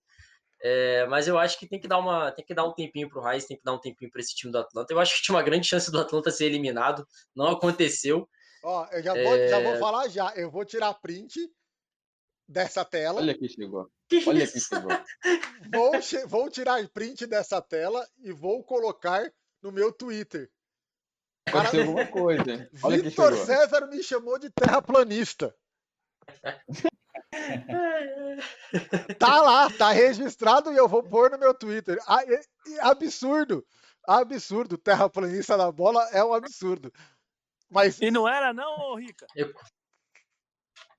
[0.62, 3.26] É, mas eu acho que tem que dar uma, tem que dar um tempinho pro
[3.28, 4.91] Heinz, tem que dar um tempinho para esse time do Atlanta.
[4.93, 8.28] Eu acho que tinha uma grande chance do Atlanta ser eliminado, não aconteceu.
[8.63, 9.78] Ó, eu já vou, já vou É.
[9.80, 10.34] falar já.
[10.36, 11.39] Eu vou tirar print
[12.48, 13.22] dessa tela.
[13.22, 13.89] Olha quem chegou.
[14.10, 14.54] Que Olha isso?
[14.54, 14.89] quem chegou.
[15.74, 19.30] Vou, che- vou tirar print dessa tela e vou colocar
[19.62, 20.50] no meu Twitter.
[21.72, 22.70] Ser alguma coisa.
[22.84, 23.36] Olha Vitor.
[23.46, 25.54] César me chamou de terraplanista.
[29.20, 31.98] Tá lá, tá registrado e eu vou pôr no meu Twitter.
[32.08, 32.42] Ah, é-
[32.76, 33.66] é absurdo.
[34.08, 34.78] Absurdo.
[34.78, 36.92] Terraplanista na bola é um absurdo.
[37.70, 39.28] Mas E não era, não, ô Rica?
[39.36, 39.54] Eu-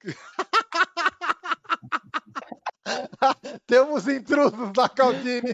[3.67, 5.53] temos intrusos na cabine.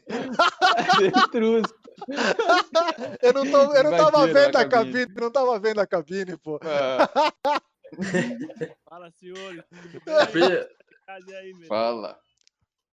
[1.25, 1.73] Intruso.
[3.23, 5.05] Eu não, tô, eu não tava a vendo a cabine.
[5.05, 6.59] cabine, não tava vendo a cabine, pô.
[6.65, 7.61] Ah,
[8.89, 9.65] Fala, senhores.
[10.07, 11.67] Aí?
[11.67, 12.19] Fala.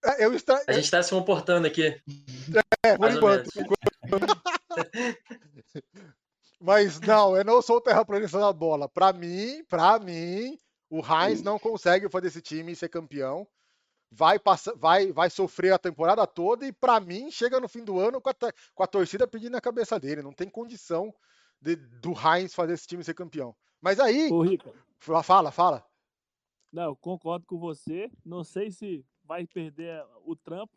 [0.04, 0.62] É, Eu estra...
[0.68, 2.02] A gente está se comportando aqui.
[2.84, 3.50] É, por enquanto.
[6.60, 8.88] Mas não, eu não sou o terraplanista da bola.
[8.88, 10.58] Pra mim, pra mim,
[10.90, 13.48] o Heinz não consegue fazer esse time ser campeão.
[14.14, 17.98] Vai, passar, vai, vai sofrer a temporada toda e pra mim chega no fim do
[17.98, 18.36] ano com a,
[18.76, 20.22] com a torcida pedindo a cabeça dele.
[20.22, 21.14] Não tem condição
[21.62, 23.56] de- do Heinz fazer esse time ser campeão.
[23.82, 25.84] Mas aí, Ô, Rica, fa- fala, fala.
[26.72, 28.12] não, eu concordo com você.
[28.24, 30.74] Não sei se vai perder o trampo,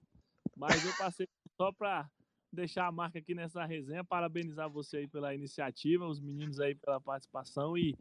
[0.57, 2.09] mas eu passei só pra
[2.51, 7.01] deixar a marca aqui nessa resenha, parabenizar você aí pela iniciativa, os meninos aí pela
[7.01, 7.97] participação e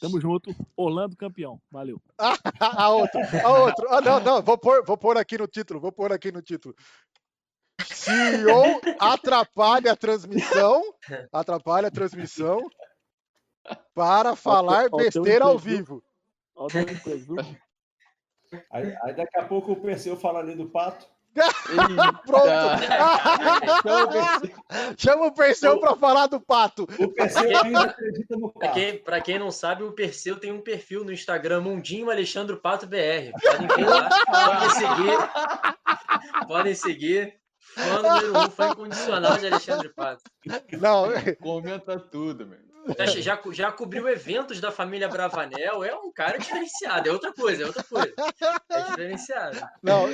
[0.00, 1.60] tamo junto, Orlando campeão.
[1.70, 2.00] Valeu.
[2.18, 2.32] A,
[2.84, 3.86] a outro, a outro.
[3.90, 6.74] Ah, não, não, vou pôr, vou pôr aqui no título, vou pôr aqui no título.
[7.92, 10.82] CEO atrapalha a transmissão,
[11.30, 12.66] atrapalha a transmissão
[13.94, 16.02] para falar ó, besteira ao vivo.
[16.54, 16.66] O?
[18.70, 21.06] Aí, aí daqui a pouco o Perseu fala ali do pato.
[22.26, 22.42] Pronto.
[24.98, 26.88] Chama o Perseu para falar do pato.
[26.98, 28.74] O Perseu ainda acredita no Pra pato.
[28.74, 32.84] quem, pra quem não sabe, o Perseu tem um perfil no Instagram, Mundinho Alexandre Pato
[32.86, 33.30] BR.
[33.40, 35.18] Podem ver lá, podem seguir.
[36.48, 37.38] Podem seguir.
[37.60, 40.24] Fã número um, fã incondicional de Alexandre Pato.
[40.72, 41.04] Não,
[41.40, 42.58] Comenta tudo, meu.
[42.98, 47.62] Já, já, já cobriu eventos da família Bravanel, é um cara diferenciado, é outra coisa,
[47.62, 48.14] é outra coisa.
[48.70, 49.60] É diferenciado.
[49.82, 50.06] não,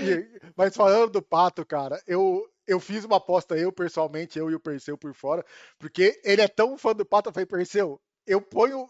[0.57, 4.61] mas falando do pato, cara, eu, eu fiz uma aposta, eu pessoalmente, eu e o
[4.61, 5.45] Perseu por fora,
[5.79, 8.89] porque ele é tão fã do pato, eu falei, Perseu, eu ponho,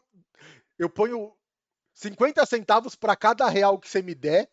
[0.78, 1.32] eu ponho
[1.94, 4.50] 50 centavos para cada real que você me der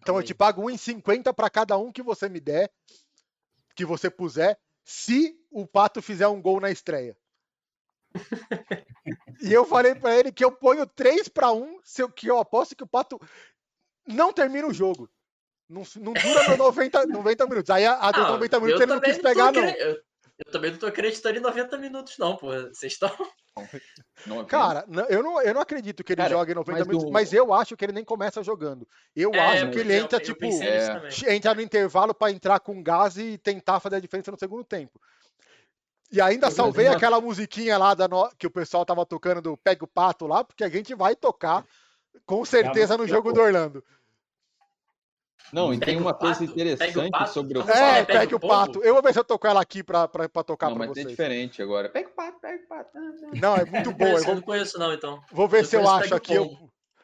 [0.00, 2.70] Então eu te pago 1,50 para cada um que você me der,
[3.74, 7.16] que você puser, se o Pato fizer um gol na estreia.
[9.42, 12.38] E eu falei para ele que eu ponho 3 para 1, se eu, que eu
[12.38, 13.20] aposto que o Pato
[14.06, 15.10] não termina o jogo.
[15.68, 17.70] Não, não dura no 90, 90 minutos.
[17.70, 19.64] Aí a, a dos Não, 90 minutos ele não quis pegar, não.
[19.64, 19.98] Eu,
[20.38, 22.48] Eu também não tô acreditando em 90 minutos, não, pô.
[22.48, 23.10] Vocês estão.
[24.48, 27.12] Cara, eu não, eu não acredito que ele Cara, jogue 90 mas minutos, do...
[27.12, 28.86] mas eu acho que ele nem começa jogando.
[29.14, 32.82] Eu é, acho que ele entra, eu, tipo, eu entra no intervalo para entrar com
[32.82, 35.00] gás e tentar fazer a diferença no segundo tempo.
[36.12, 38.30] E ainda salvei aquela musiquinha lá da no...
[38.38, 41.64] que o pessoal tava tocando do Pega o Pato lá, porque a gente vai tocar
[42.24, 43.84] com certeza no jogo do Orlando.
[45.52, 48.82] Não, e tem uma coisa interessante sobre o É, pega o pato.
[48.82, 50.96] Eu vou ver se eu toco ela aqui pra, pra, pra tocar não, pra mas
[50.96, 51.88] é diferente agora.
[51.88, 52.90] Pega o pato, pega o pato.
[53.34, 54.18] Não, é muito boa.
[54.18, 54.34] Eu, vou...
[54.36, 55.20] não conheço não, então.
[55.30, 56.34] Vou ver eu se eu acho aqui.
[56.34, 56.50] Eu...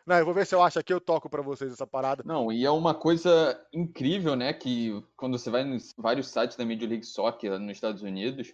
[0.06, 2.24] Não, eu vou ver se eu acho aqui, eu toco pra vocês essa parada.
[2.26, 6.64] Não, e é uma coisa incrível, né, que quando você vai nos vários sites da
[6.64, 8.52] Major League Soccer nos Estados Unidos,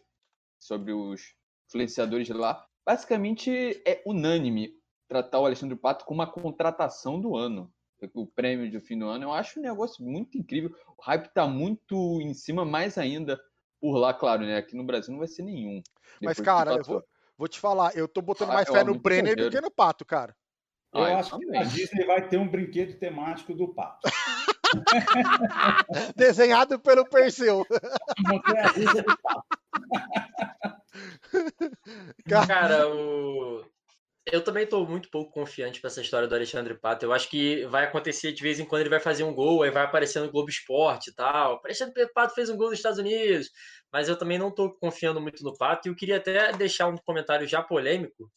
[0.59, 1.35] sobre os
[1.69, 3.51] influenciadores de lá, basicamente
[3.87, 4.73] é unânime
[5.09, 7.73] tratar o Alexandre Pato como uma contratação do ano
[8.15, 9.25] o prêmio de fim do ano.
[9.25, 10.75] Eu acho um negócio muito incrível.
[10.97, 13.41] O hype está muito em cima, mais ainda
[13.81, 14.57] por lá, claro, né?
[14.57, 15.83] Aqui no Brasil não vai ser nenhum.
[16.21, 17.05] Mas, cara, eu vou,
[17.37, 20.05] vou, te falar, eu tô botando ah, mais fé no Brenner do que no Pato,
[20.05, 20.37] cara.
[20.93, 24.09] Eu ah, acho que a Disney vai ter um brinquedo temático do Pato.
[26.17, 27.67] Desenhado pelo Perseu.
[32.27, 33.65] Cara, o
[34.27, 37.05] eu também estou muito pouco confiante para essa história do Alexandre Pato.
[37.05, 39.71] Eu acho que vai acontecer de vez em quando ele vai fazer um gol, aí
[39.71, 41.55] vai aparecer no Globo Esporte e tal.
[41.55, 43.51] O Alexandre Pato fez um gol nos Estados Unidos,
[43.93, 45.87] mas eu também não estou confiando muito no Pato.
[45.87, 48.29] E eu queria até deixar um comentário já polêmico,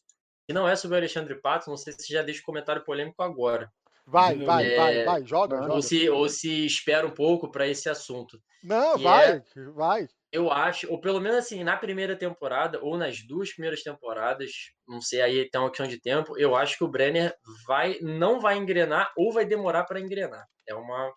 [0.46, 3.20] que não é sobre o Alexandre Pato, não sei se já deixa o comentário polêmico
[3.20, 3.68] agora.
[4.06, 4.76] Vai, vai, é...
[4.76, 5.82] vai, vai, joga, ou joga.
[5.82, 8.40] Se, ou se espera um pouco para esse assunto.
[8.62, 9.42] Não, vai, é...
[9.74, 14.50] vai eu acho, ou pelo menos assim, na primeira temporada, ou nas duas primeiras temporadas,
[14.86, 17.34] não sei, aí tem uma questão de tempo, eu acho que o Brenner
[17.66, 20.46] vai, não vai engrenar ou vai demorar para engrenar.
[20.68, 21.12] É uma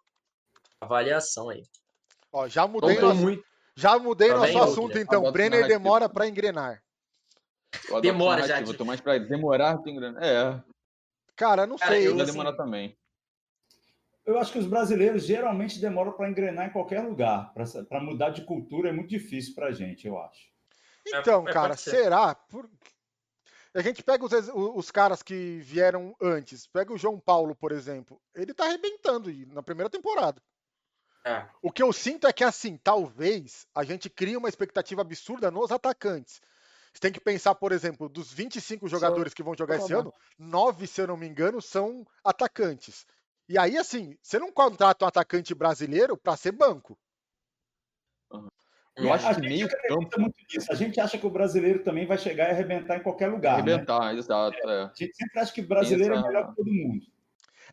[0.82, 1.63] avaliação aí.
[2.32, 3.43] Ó, já mudei, nosso, muito...
[3.76, 5.32] já mudei tá nosso assunto, então.
[5.32, 6.82] Brenner demora para engrenar.
[8.02, 8.63] Demora já.
[8.63, 10.23] Tô mais para demorar para engrenar.
[10.23, 10.63] É.
[11.36, 12.08] Cara, não Cara, sei.
[12.08, 12.97] Eu, assim, demorar também
[14.25, 17.53] eu acho que os brasileiros geralmente demoram para engrenar em qualquer lugar.
[17.88, 20.51] Para mudar de cultura é muito difícil para a gente, eu acho.
[21.05, 22.33] Então, é, é cara, será?
[22.33, 22.69] Por...
[23.73, 26.67] A gente pega os, os, caras que vieram antes.
[26.67, 28.21] Pega o João Paulo, por exemplo.
[28.33, 30.41] Ele tá arrebentando na primeira temporada.
[31.25, 31.45] É.
[31.62, 35.71] O que eu sinto é que, assim, talvez a gente crie uma expectativa absurda nos
[35.71, 36.39] atacantes.
[36.93, 40.86] Você tem que pensar, por exemplo, dos 25 jogadores que vão jogar esse ano, nove,
[40.86, 43.07] se eu não me engano, são atacantes.
[43.47, 46.97] E aí, assim, você não contrata um atacante brasileiro para ser banco.
[48.95, 50.21] Eu acho a que meio campo.
[50.21, 50.71] Muito disso.
[50.71, 53.63] A gente acha que o brasileiro também vai chegar e arrebentar em qualquer lugar.
[53.63, 53.71] Né?
[53.71, 54.19] Arrebentar, né?
[54.19, 54.58] exato.
[54.69, 54.84] É.
[54.84, 57.06] A gente sempre acha que o brasileiro Isso, é melhor que todo mundo.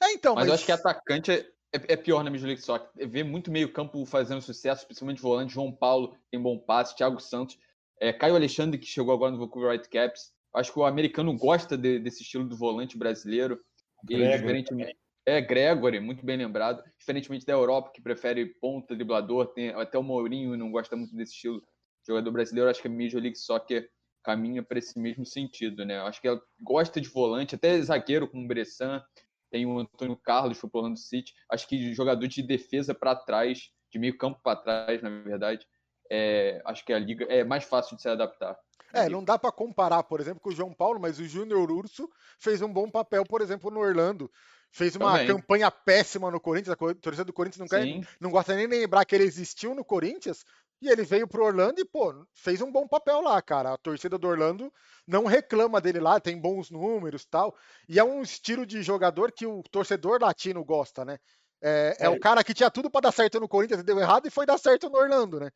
[0.03, 0.49] É, então, mas, mas...
[0.49, 1.37] eu acho que atacante é,
[1.73, 2.89] é, é pior na Major League Soccer.
[3.09, 5.53] Ver muito meio campo fazendo sucesso, principalmente volante.
[5.53, 7.59] João Paulo tem bom passe, Thiago Santos.
[8.01, 10.33] É, Caio Alexandre, que chegou agora no Vancouver Whitecaps.
[10.55, 13.61] Acho que o americano gosta de, desse estilo do volante brasileiro.
[14.09, 16.83] E, diferentemente, é, Gregory, muito bem lembrado.
[16.99, 21.33] Diferentemente da Europa, que prefere ponta, driblador, tem até o Mourinho não gosta muito desse
[21.33, 21.63] estilo
[22.07, 22.71] jogador brasileiro.
[22.71, 23.89] Acho que a Major League Soccer
[24.23, 25.99] caminha para esse mesmo sentido, né?
[26.01, 29.03] Acho que ela gosta de volante, até zagueiro como o Bressan,
[29.51, 31.33] tem o Antônio Carlos, pro Orlando City.
[31.51, 35.67] Acho que jogador de defesa para trás, de meio campo para trás, na verdade,
[36.11, 38.59] é, acho que a liga é mais fácil de se adaptar.
[38.93, 42.11] É, não dá para comparar, por exemplo, com o João Paulo, mas o Júnior Urso
[42.39, 44.31] fez um bom papel, por exemplo, no Orlando.
[44.73, 45.27] Fez uma Também.
[45.29, 46.77] campanha péssima no Corinthians.
[46.77, 47.85] A torcida do Corinthians não, quer,
[48.21, 50.45] não gosta nem de lembrar que ele existiu no Corinthians.
[50.81, 53.75] E ele veio pro Orlando e, pô, fez um bom papel lá, cara.
[53.75, 54.73] A torcida do Orlando
[55.07, 57.55] não reclama dele lá, tem bons números tal.
[57.89, 61.19] E é um estilo de jogador que o torcedor latino gosta, né?
[61.61, 62.07] É, é.
[62.07, 64.31] é o cara que tinha tudo para dar certo no Corinthians e deu errado e
[64.31, 65.51] foi dar certo no Orlando, né?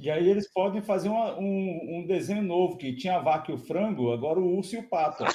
[0.00, 3.54] E aí eles podem fazer uma, um, um, desenho novo, que tinha a vaca e
[3.54, 5.24] o frango, agora o urso e o pato.
[5.24, 5.34] Ah,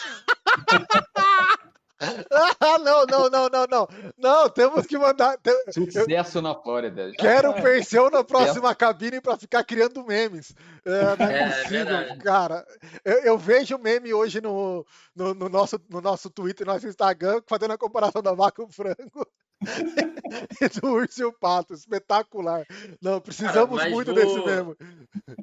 [2.79, 3.87] não, não, não, não, não.
[4.17, 5.37] Não, temos que mandar.
[5.71, 6.41] Sucesso eu...
[6.41, 7.11] na Flórida.
[7.11, 8.75] Quero o Perseu na próxima é.
[8.75, 10.55] cabine para ficar criando memes.
[10.83, 12.65] É, não é, é possível, é cara.
[13.03, 14.83] Eu, eu, vejo meme hoje no,
[15.15, 18.67] no, no, nosso, no nosso Twitter, no nosso Instagram, fazendo a comparação da vaca com
[18.67, 19.27] o frango.
[19.61, 22.65] E do urso e o pato, espetacular.
[23.01, 24.75] Não, precisamos cara, muito vou, desse mesmo.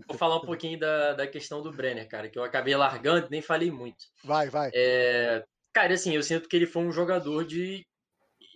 [0.06, 3.40] Vou falar um pouquinho da, da questão do Brenner, cara, que eu acabei largando, nem
[3.40, 4.04] falei muito.
[4.24, 4.70] Vai, vai.
[4.74, 7.86] É, Cara, assim, eu sinto que ele foi um jogador de,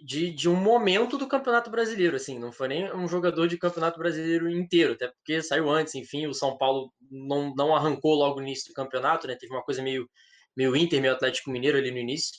[0.05, 3.99] de, de, um momento do Campeonato Brasileiro, assim, não foi nem um jogador de Campeonato
[3.99, 8.47] Brasileiro inteiro, até porque saiu antes, enfim, o São Paulo não, não arrancou logo no
[8.47, 9.35] início do campeonato, né?
[9.35, 10.09] Teve uma coisa meio,
[10.55, 12.39] meio Inter, meio Atlético Mineiro ali no início.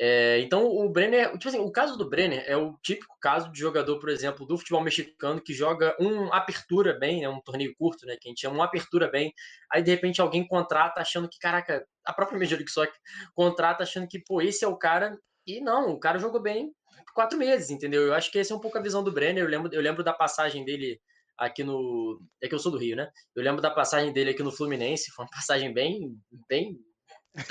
[0.00, 3.58] É, então o Brenner, tipo assim, o caso do Brenner é o típico caso de
[3.58, 8.06] jogador, por exemplo, do futebol mexicano que joga um apertura bem, né, um torneio curto,
[8.06, 9.32] né, que a gente chama um apertura bem,
[9.70, 12.94] aí de repente alguém contrata achando que, caraca, a própria Major League Soccer
[13.34, 16.72] contrata achando que, pô, esse é o cara, e não, o cara jogou bem
[17.14, 18.02] quatro meses, entendeu?
[18.02, 20.02] Eu acho que essa é um pouco a visão do Brenner, eu lembro, eu lembro
[20.02, 20.98] da passagem dele
[21.38, 22.20] aqui no.
[22.42, 23.10] É que eu sou do Rio, né?
[23.34, 26.16] Eu lembro da passagem dele aqui no Fluminense, foi uma passagem bem,
[26.48, 26.78] bem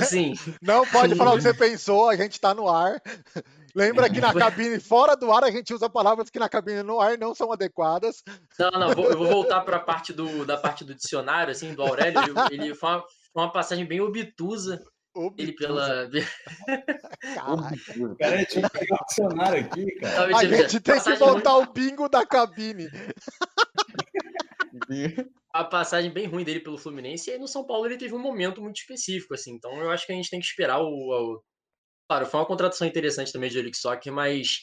[0.06, 0.34] Sim.
[0.62, 3.02] Não pode falar o que você pensou, a gente está no ar.
[3.74, 7.00] Lembra que na cabine, fora do ar, a gente usa palavras que na cabine no
[7.00, 8.22] ar não são adequadas.
[8.60, 11.74] Não, não, vou, eu vou voltar para a parte do, da parte do dicionário, assim,
[11.74, 12.20] do Aurélio.
[12.52, 14.84] Ele, ele foi, uma, foi uma passagem bem obtusa.
[15.16, 15.42] obtusa.
[15.42, 16.10] Ele pela.
[18.20, 20.38] Cara, tinha que pegar o dicionário aqui, cara.
[20.38, 21.70] A gente tem que voltar muito...
[21.70, 22.90] o bingo da cabine
[25.54, 28.20] a passagem bem ruim dele pelo Fluminense, e aí no São Paulo ele teve um
[28.20, 29.54] momento muito específico, assim.
[29.54, 30.88] Então eu acho que a gente tem que esperar o.
[30.88, 31.42] o...
[32.10, 34.60] Claro, foi uma contratação interessante também de Eric Soccer, mas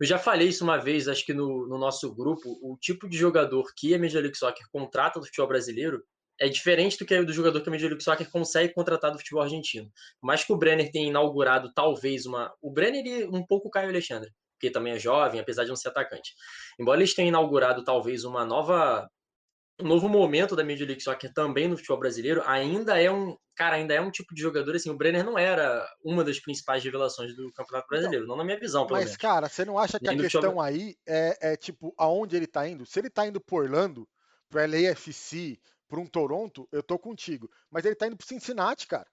[0.00, 3.16] eu já falei isso uma vez, acho que no, no nosso grupo, o tipo de
[3.16, 6.02] jogador que a Major League Soccer contrata do futebol brasileiro
[6.38, 9.42] é diferente do que do jogador que a Major League Soccer consegue contratar do futebol
[9.42, 9.90] argentino.
[10.22, 12.52] Mas que o Brenner tenha inaugurado talvez uma...
[12.62, 15.76] O Brenner e um pouco o Caio Alexandre, que também é jovem, apesar de não
[15.76, 16.32] ser atacante.
[16.78, 19.06] Embora eles tenham inaugurado talvez uma nova
[19.80, 23.76] um novo momento da Major League Soccer também no futebol brasileiro, ainda é um, cara,
[23.76, 27.34] ainda é um tipo de jogador assim, o Brenner não era uma das principais revelações
[27.34, 29.16] do Campeonato Brasileiro, não, não na minha visão, pelo Mas menos.
[29.16, 30.62] cara, você não acha que a questão futebol...
[30.62, 32.86] aí é, é, tipo aonde ele tá indo?
[32.86, 34.08] Se ele tá indo por Orlando,
[34.48, 37.50] pro LAFC, para um Toronto, eu tô contigo.
[37.70, 39.06] Mas ele tá indo pro Cincinnati, cara.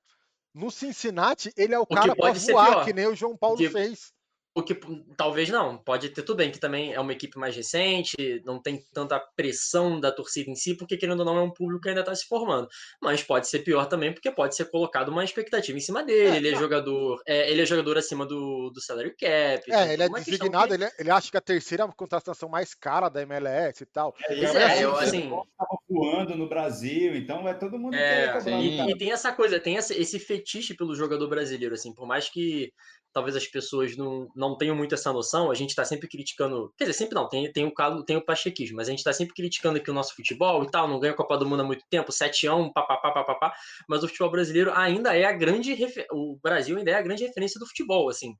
[0.53, 3.69] No Cincinnati, ele é o, o cara para voar, que nem o João Paulo que...
[3.69, 4.11] fez.
[4.57, 4.75] O que
[5.15, 8.83] talvez não, pode ter tudo bem, que também é uma equipe mais recente, não tem
[8.91, 12.01] tanta pressão da torcida em si, porque querendo ou não é um público que ainda
[12.01, 12.67] está se formando.
[12.99, 16.29] Mas pode ser pior também, porque pode ser colocado uma expectativa em cima dele.
[16.29, 19.71] É, ele, é jogador, é, ele é jogador acima do, do salary cap.
[19.71, 20.73] É, ele é designado, que...
[20.73, 24.15] ele, é, ele acha que a terceira é contratação mais cara da MLS e tal.
[24.27, 25.29] É, é, eu, assim.
[25.29, 29.77] Tava voando no Brasil, então é todo mundo é, e, e, tem essa coisa, tem
[29.77, 32.73] essa, esse fetiche pelo jogador brasileiro, assim, por mais que
[33.17, 36.83] talvez as pessoas não, não tenham muito essa noção, a gente está sempre criticando, quer
[36.83, 39.33] dizer, sempre não, tem, tem o caso, tem o pachequismo, mas a gente está sempre
[39.33, 41.83] criticando aqui o nosso futebol e tal, não ganha a Copa do Mundo há muito
[41.89, 43.55] tempo, 7 a 1, papapá, papapá,
[43.89, 45.75] mas o futebol brasileiro ainda é a grande,
[46.11, 48.35] o Brasil ainda é a grande referência do futebol, assim,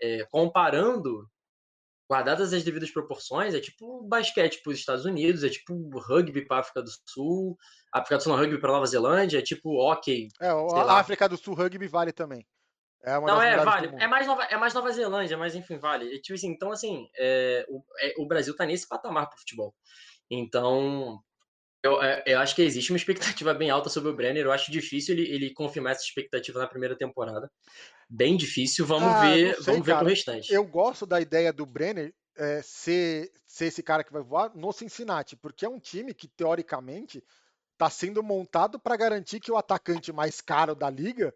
[0.00, 1.28] é, comparando,
[2.10, 5.74] guardadas as devidas proporções, é tipo basquete para os Estados Unidos, é tipo
[6.08, 7.54] rugby para a África do Sul,
[7.92, 10.28] África do Sul não, rugby para Nova Zelândia, é tipo hockey.
[10.40, 12.46] É, a África do Sul rugby vale também.
[13.04, 13.92] É não, é, vale.
[13.98, 16.20] É mais, Nova, é mais Nova Zelândia, mas enfim, vale.
[16.20, 19.74] Tipo assim, então, assim, é, o, é, o Brasil tá nesse patamar pro futebol.
[20.30, 21.20] Então,
[21.82, 24.44] eu, é, eu, acho que existe uma expectativa bem alta sobre o Brenner.
[24.44, 27.50] Eu acho difícil ele, ele confirmar essa expectativa na primeira temporada.
[28.08, 28.86] Bem difícil.
[28.86, 30.52] Vamos ah, ver, sei, vamos ver com o restante.
[30.52, 34.72] Eu gosto da ideia do Brenner é, ser, ser esse cara que vai voar no
[34.72, 37.22] Cincinnati, porque é um time que, teoricamente,
[37.72, 41.34] está sendo montado para garantir que o atacante mais caro da liga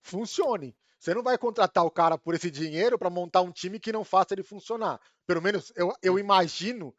[0.00, 0.76] funcione.
[1.02, 4.04] Você não vai contratar o cara por esse dinheiro para montar um time que não
[4.04, 5.00] faça ele funcionar.
[5.26, 6.94] Pelo menos eu, eu imagino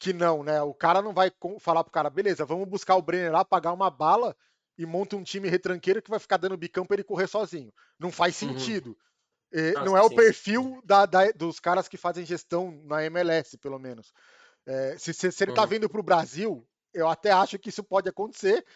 [0.00, 0.60] que não, né?
[0.62, 1.30] O cara não vai
[1.60, 4.36] falar pro cara, beleza, vamos buscar o Brenner lá, pagar uma bala
[4.76, 7.72] e monta um time retranqueiro que vai ficar dando bicão para ele correr sozinho.
[8.00, 8.48] Não faz uhum.
[8.48, 8.98] sentido.
[9.54, 9.72] Uhum.
[9.74, 13.56] Nossa, não é sim, o perfil da, da, dos caras que fazem gestão na MLS,
[13.58, 14.12] pelo menos.
[14.66, 15.68] É, se, se, se, ele tá uhum.
[15.68, 18.66] vindo pro Brasil, eu até acho que isso pode acontecer.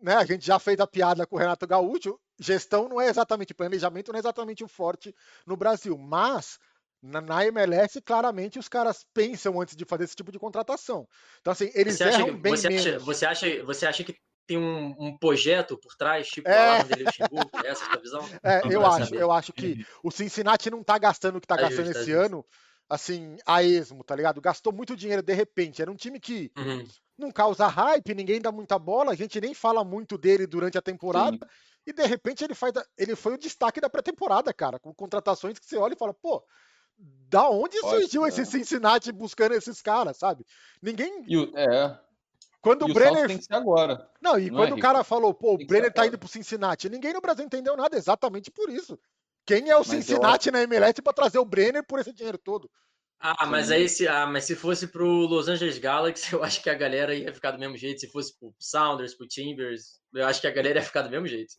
[0.00, 0.14] Né?
[0.14, 4.12] A gente já fez a piada com o Renato Gaúcho gestão não é exatamente, planejamento
[4.12, 5.14] não é exatamente o forte
[5.46, 6.58] no Brasil, mas
[7.02, 11.08] na, na, MLS, claramente, os caras pensam antes de fazer esse tipo de contratação.
[11.40, 12.86] Então, assim, eles você erram bem você menos.
[12.86, 16.80] Acha, você, acha, você acha que tem um, um projeto por trás, tipo é.
[16.80, 17.50] a dele Luxemburgo?
[17.64, 18.22] Essa é a sua visão?
[18.42, 19.22] É, eu acho, saber.
[19.22, 22.12] eu acho que o Cincinnati não tá gastando o que tá, tá gastando justo, esse
[22.12, 22.44] tá ano,
[22.88, 24.40] assim, a esmo, tá ligado?
[24.40, 25.82] Gastou muito dinheiro de repente.
[25.82, 26.84] Era um time que uhum.
[27.18, 30.82] não causa hype, ninguém dá muita bola, a gente nem fala muito dele durante a
[30.82, 31.38] temporada.
[31.40, 31.71] Sim.
[31.86, 35.66] E de repente ele, faz, ele foi o destaque da pré-temporada, cara, com contratações que
[35.66, 36.44] você olha e fala, pô,
[36.96, 38.28] da onde Pode, surgiu é.
[38.28, 40.46] esse Cincinnati buscando esses caras, sabe?
[40.80, 41.24] Ninguém.
[41.26, 41.98] E o, é.
[42.60, 43.26] Quando e o Brenner.
[43.26, 44.08] tem que ser agora.
[44.20, 46.88] Não, e não quando é, o cara falou, pô, o Brenner tá indo pro Cincinnati,
[46.88, 48.98] ninguém no Brasil entendeu nada exatamente por isso.
[49.44, 50.52] Quem é o mas Cincinnati eu...
[50.52, 52.70] na MLS para trazer o Brenner por esse dinheiro todo?
[53.24, 56.68] Ah, mas aí se, ah, mas se fosse pro Los Angeles Galaxy, eu acho que
[56.68, 58.00] a galera ia ficar do mesmo jeito.
[58.00, 61.26] Se fosse pro Sounders, pro Timbers, eu acho que a galera ia ficar do mesmo
[61.26, 61.54] jeito.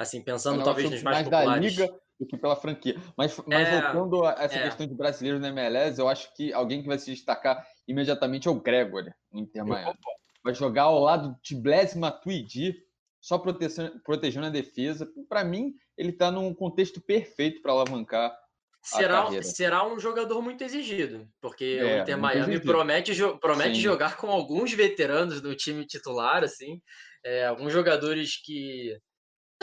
[0.00, 1.76] Assim, pensando não, talvez nos mais, mais populares.
[1.76, 2.96] da liga do que pela franquia.
[3.18, 4.62] Mas, mas é, voltando a essa é.
[4.62, 8.50] questão de brasileiros na MLS, eu acho que alguém que vai se destacar imediatamente é
[8.50, 9.98] o Gregory, no Inter Miami.
[10.42, 12.82] Vai jogar ao lado de Blaise Matuidi,
[13.20, 15.06] só protegendo, protegendo a defesa.
[15.28, 18.34] Para mim, ele está num contexto perfeito para alavancar
[18.82, 22.72] será, será um jogador muito exigido, porque é, o Inter Miami exigido.
[22.72, 26.80] promete, promete jogar com alguns veteranos do time titular, assim,
[27.24, 28.96] é, alguns jogadores que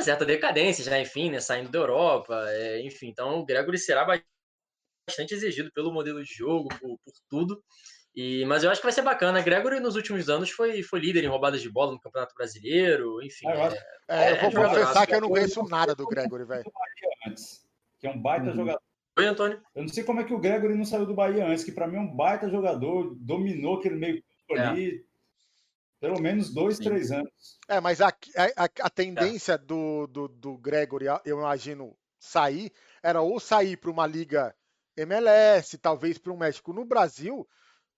[0.04, 5.34] certa decadência já, enfim, né, saindo da Europa, é, enfim, então o Gregory será bastante
[5.34, 7.64] exigido pelo modelo de jogo, por, por tudo.
[8.16, 9.44] E, mas eu acho que vai ser bacana.
[9.44, 13.48] Gregory nos últimos anos foi, foi líder em roubadas de bola no Campeonato Brasileiro, enfim.
[13.48, 13.54] É,
[14.08, 16.72] é, eu vou é confessar que eu não conheço nada do Gregory, velho.
[18.00, 18.56] Que é um baita uhum.
[18.56, 18.82] jogador.
[19.20, 19.62] Oi, Antônio.
[19.76, 21.88] Eu não sei como é que o Gregory não saiu do Bahia antes, que para
[21.88, 24.60] mim é um baita jogador, dominou aquele meio é.
[24.62, 25.06] ali
[26.00, 26.84] pelo menos dois, Sim.
[26.84, 27.60] três anos.
[27.68, 29.58] É, mas a, a, a tendência é.
[29.58, 32.72] do, do, do Gregory, eu imagino, sair,
[33.02, 34.56] era ou sair para uma liga
[34.96, 36.74] MLS, talvez para um México.
[36.74, 37.48] No Brasil,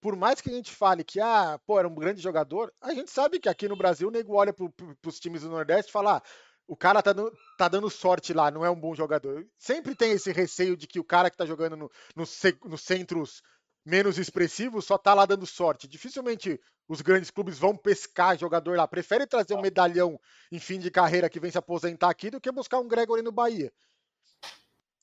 [0.01, 3.11] por mais que a gente fale que, ah, pô, era um grande jogador, a gente
[3.11, 4.65] sabe que aqui no Brasil o nego olha para
[5.05, 6.21] os times do Nordeste e fala, ah,
[6.67, 9.45] o cara tá, dando, tá dando sorte lá, não é um bom jogador.
[9.57, 12.23] Sempre tem esse receio de que o cara que tá jogando no, no,
[12.69, 13.41] nos centros
[13.89, 15.87] menos expressivos só tá lá dando sorte.
[15.87, 18.87] Dificilmente os grandes clubes vão pescar jogador lá.
[18.87, 20.19] Prefere trazer um medalhão
[20.51, 23.31] em fim de carreira que vem se aposentar aqui do que buscar um Gregory no
[23.31, 23.73] Bahia.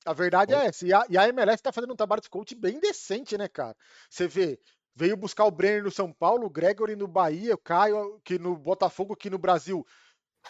[0.05, 0.87] A verdade é essa.
[0.87, 3.77] E a, e a MLS tá fazendo um trabalho de coach bem decente, né, cara?
[4.09, 4.59] Você vê,
[4.95, 8.57] veio buscar o Brenner no São Paulo, o Gregory no Bahia, o Caio que no
[8.57, 9.85] Botafogo aqui no Brasil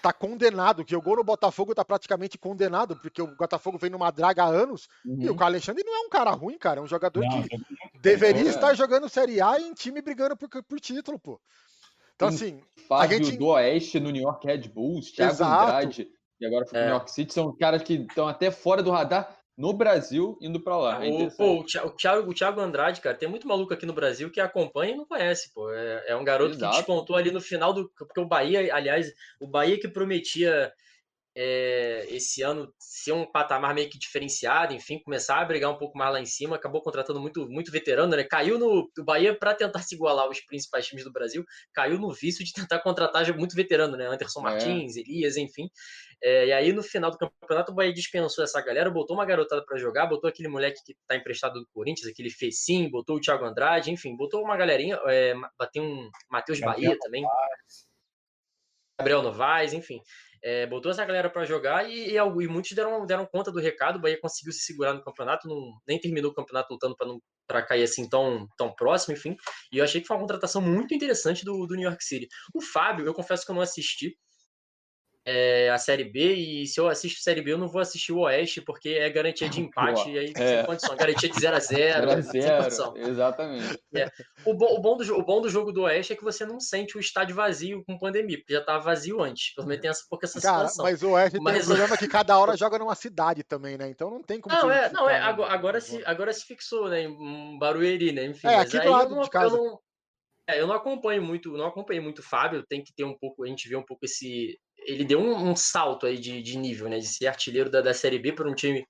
[0.03, 4.11] tá condenado, que o gol no Botafogo tá praticamente condenado, porque o Botafogo vem numa
[4.11, 5.17] draga há anos, uhum.
[5.21, 7.49] e o Carlos Alexandre não é um cara ruim, cara, é um jogador não, que
[8.01, 11.41] deveria estar jogando Série A em time brigando por, por título, pô.
[12.15, 12.61] Então, assim.
[12.89, 13.37] Fábio a gente...
[13.37, 15.63] do Oeste no New York Red Bulls, Thiago Exato.
[15.63, 16.09] Andrade,
[16.41, 16.83] e agora foi é.
[16.85, 20.77] New York City, são caras que estão até fora do radar, no Brasil indo para
[20.77, 21.05] lá.
[21.05, 24.31] É o, pô, o, Thiago, o Thiago Andrade, cara, tem muito maluco aqui no Brasil
[24.31, 25.73] que acompanha e não conhece, pô.
[25.73, 26.73] É, é um garoto Exato.
[26.73, 27.91] que despontou ali no final do.
[27.97, 30.73] Porque o Bahia, aliás, o Bahia que prometia
[31.39, 35.97] é, esse ano ser um patamar meio que diferenciado, enfim, começar a brigar um pouco
[35.97, 38.25] mais lá em cima, acabou contratando muito, muito veterano, né?
[38.25, 41.45] Caiu no o Bahia para tentar se igualar aos principais times do Brasil,
[41.75, 44.07] caiu no vício de tentar contratar muito veterano, né?
[44.07, 44.43] Anderson é.
[44.45, 45.71] Martins, Elias, enfim.
[46.23, 49.65] É, e aí no final do campeonato o Bahia dispensou essa galera, botou uma garotada
[49.65, 53.45] para jogar, botou aquele moleque que tá emprestado do Corinthians, aquele Fecim, botou o Thiago
[53.45, 57.25] Andrade, enfim, botou uma galerinha, é, bateu um Matheus Bahia também.
[58.99, 60.01] Gabriel Novaes, enfim
[60.47, 63.97] é, botou essa galera para jogar e, e, e, muitos deram, deram conta do recado.
[63.97, 66.95] O Bahia conseguiu se segurar no campeonato, não, nem terminou o campeonato lutando
[67.49, 69.37] para cair assim tão, tão próximo, enfim.
[69.73, 72.29] E eu achei que foi uma contratação muito interessante do, do New York City.
[72.55, 74.17] O Fábio, eu confesso que eu não assisti,
[75.27, 78.21] é, a Série B, e se eu assisto Série B, eu não vou assistir o
[78.21, 80.59] Oeste, porque é garantia de empate, e aí é.
[80.59, 82.23] sem condição, garantia de 0x0.
[82.23, 83.79] 0 exatamente.
[83.93, 84.09] É.
[84.45, 86.61] O, bom, o, bom do, o bom do jogo do Oeste é que você não
[86.61, 90.05] sente o estádio vazio com pandemia, porque já estava vazio antes, pelo menos tem essa,
[90.09, 90.85] pouca essa Cara, situação.
[90.85, 91.55] Mas o Oeste mas...
[91.55, 93.89] tem um problema que cada hora joga numa cidade também, né?
[93.89, 94.55] Então não tem como...
[94.55, 98.47] Não, é, não, é agora, agora, se, agora se fixou, né, em Barueri, né, enfim.
[98.47, 99.57] É, aqui do lado não, de casa.
[99.57, 99.81] Eu não,
[100.49, 103.43] é, eu não acompanho muito, não acompanhei muito o Fábio, tem que ter um pouco,
[103.43, 104.57] a gente vê um pouco esse,
[104.87, 106.99] ele deu um, um salto aí de, de, nível, né?
[106.99, 108.87] De ser artilheiro da, da Série B para um time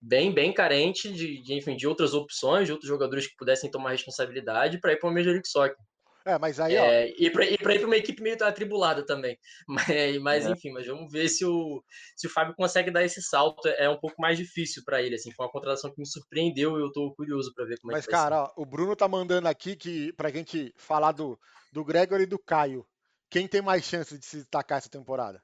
[0.00, 3.90] bem, bem carente de, de, enfim, de outras opções, de outros jogadores que pudessem tomar
[3.90, 5.76] responsabilidade para ir para o Major League Soccer.
[6.24, 7.14] É, mas aí, é, ó...
[7.18, 9.38] E para ir para uma equipe meio atribulada também.
[9.66, 10.50] Mas, mas é.
[10.50, 11.82] enfim, mas vamos ver se o,
[12.14, 13.66] se o Fábio consegue dar esse salto.
[13.68, 15.32] É um pouco mais difícil para ele, assim.
[15.32, 18.06] Foi uma contratação que me surpreendeu e eu estou curioso para ver como mas, é
[18.06, 21.38] que Mas, cara, ó, o Bruno tá mandando aqui que pra gente falar do,
[21.72, 22.84] do Gregory e do Caio.
[23.30, 25.40] Quem tem mais chance de se destacar essa temporada?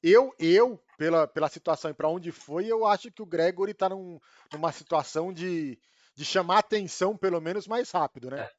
[0.00, 3.88] Eu, eu pela, pela situação e para onde foi, eu acho que o Gregory está
[3.88, 4.20] num,
[4.52, 5.76] numa situação de,
[6.14, 8.42] de chamar atenção, pelo menos, mais rápido, né?
[8.42, 8.50] É.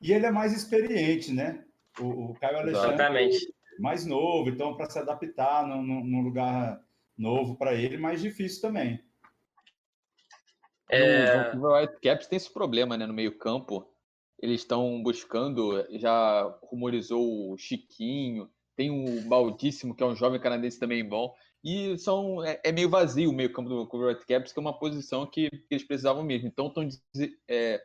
[0.00, 1.64] E ele é mais experiente, né?
[1.98, 3.54] O, o Caio Alexandre Exatamente.
[3.78, 6.80] É mais novo, então para se adaptar num, num lugar
[7.18, 9.02] novo para ele, mais difícil também.
[10.88, 11.56] É...
[11.56, 13.06] O Whitecaps tem esse problema, né?
[13.06, 13.88] No meio campo,
[14.44, 20.78] eles estão buscando, já rumorizou o Chiquinho, tem o Baldíssimo, que é um jovem canadense
[20.78, 21.34] também bom.
[21.64, 24.78] E são, é, é meio vazio o meio campo do Cover Caps, que é uma
[24.78, 26.46] posição que, que eles precisavam mesmo.
[26.46, 26.86] Então estão
[27.48, 27.82] é,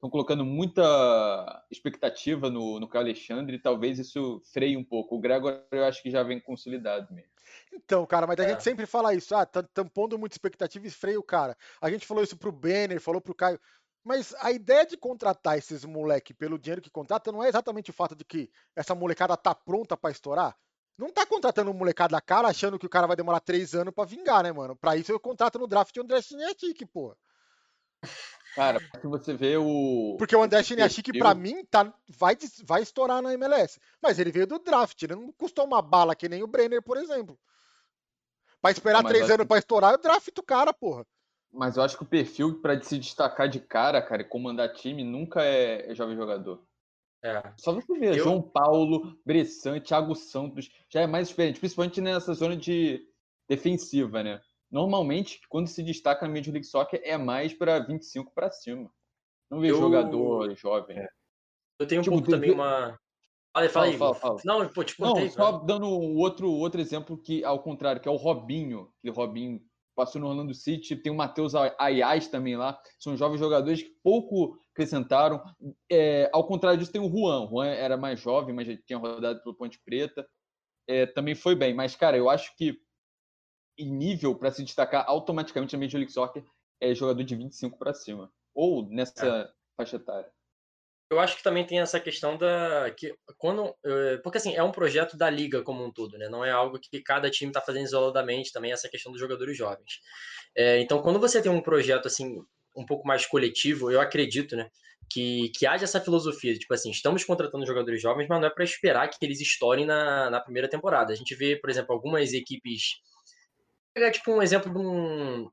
[0.00, 5.14] colocando muita expectativa no, no Caio Alexandre e talvez isso freie um pouco.
[5.14, 7.30] O Gregor eu acho que já vem consolidado mesmo.
[7.72, 8.48] Então, cara, mas a é.
[8.48, 11.56] gente sempre fala isso, ah, tá pondo muita expectativa e freia o cara.
[11.80, 13.60] A gente falou isso pro Banner, falou pro Caio.
[14.04, 17.92] Mas a ideia de contratar esses moleque pelo dinheiro que contrata não é exatamente o
[17.92, 20.56] fato de que essa molecada tá pronta para estourar.
[20.98, 24.04] Não tá contratando um molecada cara achando que o cara vai demorar três anos para
[24.04, 24.76] vingar, né, mano?
[24.76, 27.16] Pra isso eu contrato no draft um Destiny Kick, pô.
[28.54, 30.16] Cara, que você vê o.
[30.18, 33.80] Porque o André Chiniachik, pra mim, tá, vai, vai estourar na MLS.
[34.00, 36.98] Mas ele veio do draft, ele não custou uma bala que nem o Brenner, por
[36.98, 37.38] exemplo.
[38.60, 39.46] Pra esperar três anos que...
[39.46, 41.06] pra estourar, eu draft o cara, porra.
[41.52, 45.04] Mas eu acho que o perfil para se destacar de cara, cara, e comandar time
[45.04, 46.64] nunca é, é jovem jogador.
[47.22, 47.52] É.
[47.56, 48.24] Só você ver, eu...
[48.24, 53.06] João Paulo, Bressan, Thiago Santos, já é mais experiente, principalmente nessa zona de
[53.48, 54.40] defensiva, né?
[54.70, 58.90] Normalmente, quando se destaca na Major League Soccer, é mais para 25 para cima.
[59.50, 59.80] Não vejo eu...
[59.80, 60.98] jogador jovem.
[60.98, 61.08] É.
[61.78, 62.98] Eu tenho um tipo, pouco também uma.
[63.52, 63.98] Fala, fala, aí.
[63.98, 64.40] Fala, fala.
[64.44, 65.24] Não, pô, te contei.
[65.24, 68.90] Não, só dando um outro, outro exemplo que, ao contrário, que é o Robinho.
[69.02, 69.60] Que Robinho
[69.94, 70.96] passou no Orlando City.
[70.96, 72.78] Tem o Matheus Ayaz também lá.
[72.98, 75.42] São jovens jogadores que pouco acrescentaram.
[75.90, 77.46] É, ao contrário disso, tem o Juan.
[77.46, 80.26] O Juan era mais jovem, mas já tinha rodado pelo Ponte Preta.
[80.88, 81.74] É, também foi bem.
[81.74, 82.78] Mas, cara, eu acho que
[83.78, 86.44] em nível para se destacar automaticamente na Major League Soccer
[86.80, 88.32] é jogador de 25 para cima.
[88.54, 89.50] Ou nessa é.
[89.76, 90.30] faixa etária.
[91.12, 92.90] Eu acho que também tem essa questão da.
[92.96, 96.26] que quando eh, Porque assim, é um projeto da liga como um todo, né?
[96.30, 100.00] Não é algo que cada time está fazendo isoladamente, também essa questão dos jogadores jovens.
[100.56, 102.38] É, então, quando você tem um projeto assim,
[102.74, 104.70] um pouco mais coletivo, eu acredito, né?
[105.10, 108.64] Que, que haja essa filosofia, tipo assim, estamos contratando jogadores jovens, mas não é para
[108.64, 111.12] esperar que eles estourem na, na primeira temporada.
[111.12, 112.82] A gente vê, por exemplo, algumas equipes.
[113.58, 115.50] Vou pegar tipo um exemplo de um,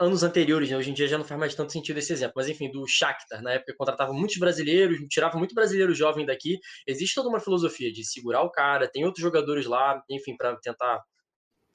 [0.00, 0.76] anos anteriores, né?
[0.76, 3.42] hoje em dia já não faz mais tanto sentido esse exemplo, mas enfim, do Shakhtar,
[3.42, 8.04] na época contratava muitos brasileiros, tirava muito brasileiro jovem daqui, existe toda uma filosofia de
[8.04, 11.00] segurar o cara, tem outros jogadores lá, enfim, para tentar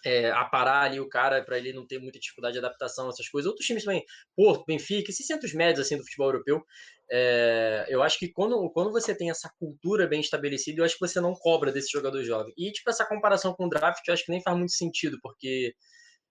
[0.06, 3.48] é, aparar ali o cara para ele não ter muita dificuldade de adaptação, essas coisas.
[3.48, 4.04] Outros times também,
[4.36, 6.64] Porto, Benfica, esses centros médios assim do futebol europeu,
[7.10, 11.08] é, eu acho que quando, quando você tem essa cultura bem estabelecida, eu acho que
[11.08, 12.54] você não cobra desse jogador jovem.
[12.58, 15.74] E tipo essa comparação com o draft, eu acho que nem faz muito sentido, porque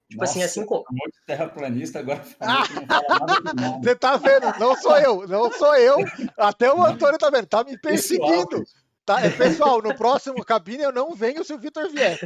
[0.09, 0.85] Tipo Nossa, assim, assim como.
[0.91, 2.63] Um monte de terraplanista agora ah,
[3.83, 4.59] Você tá vendo?
[4.59, 5.97] Não sou eu, não sou eu.
[6.37, 8.63] Até o Antônio tá vendo, tá me perseguindo.
[9.05, 12.19] Tá, é, pessoal, no próximo cabine eu não venho se o Vitor vier.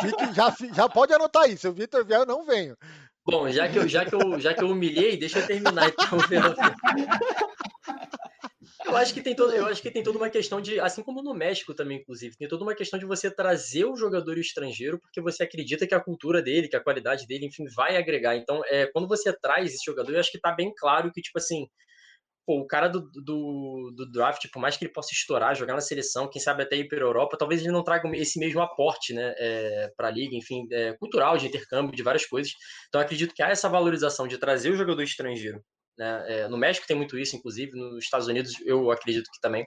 [0.00, 2.76] Fique, já, já pode anotar aí, se o Vitor vier eu não venho.
[3.24, 6.18] Bom, já que eu, já que eu, já que eu humilhei, deixa eu terminar então.
[8.84, 11.22] Eu acho que tem todo, eu acho que tem toda uma questão de, assim como
[11.22, 15.22] no México também, inclusive, tem toda uma questão de você trazer o jogador estrangeiro porque
[15.22, 18.36] você acredita que a cultura dele, que a qualidade dele, enfim, vai agregar.
[18.36, 21.38] Então, é, quando você traz esse jogador, eu acho que tá bem claro que, tipo
[21.38, 21.66] assim,
[22.46, 25.80] pô, o cara do, do, do, draft, por mais que ele possa estourar, jogar na
[25.80, 29.14] seleção, quem sabe até ir para a Europa, talvez ele não traga esse mesmo aporte
[29.14, 32.52] né, é, para a liga, enfim, é, cultural, de intercâmbio, de várias coisas.
[32.88, 35.62] Então acredito que há essa valorização de trazer o jogador estrangeiro
[35.98, 36.24] né?
[36.26, 39.66] É, no México tem muito isso, inclusive, nos Estados Unidos eu acredito que também.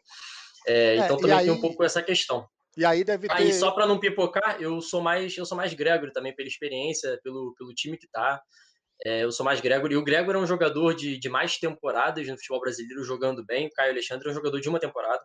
[0.67, 2.47] É, é então também aí, tem um pouco essa questão.
[2.75, 3.33] E aí deve ter.
[3.33, 7.19] Aí, só para não pipocar, eu sou mais eu sou mais Gregory também, pela experiência,
[7.23, 8.41] pelo, pelo time que tá.
[9.05, 9.93] É, eu sou mais Gregory.
[9.93, 13.67] E o Gregory é um jogador de, de mais temporadas no futebol brasileiro, jogando bem.
[13.67, 15.21] O Caio Alexandre é um jogador de uma temporada.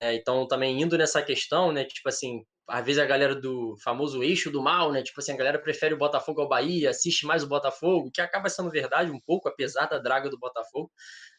[0.00, 1.84] É, então, também indo nessa questão, né?
[1.84, 5.02] Tipo assim, às vezes a galera do famoso eixo do mal, né?
[5.02, 8.48] Tipo assim, a galera prefere o Botafogo ao Bahia, assiste mais o Botafogo, que acaba
[8.48, 10.90] sendo verdade um pouco, apesar da draga do Botafogo.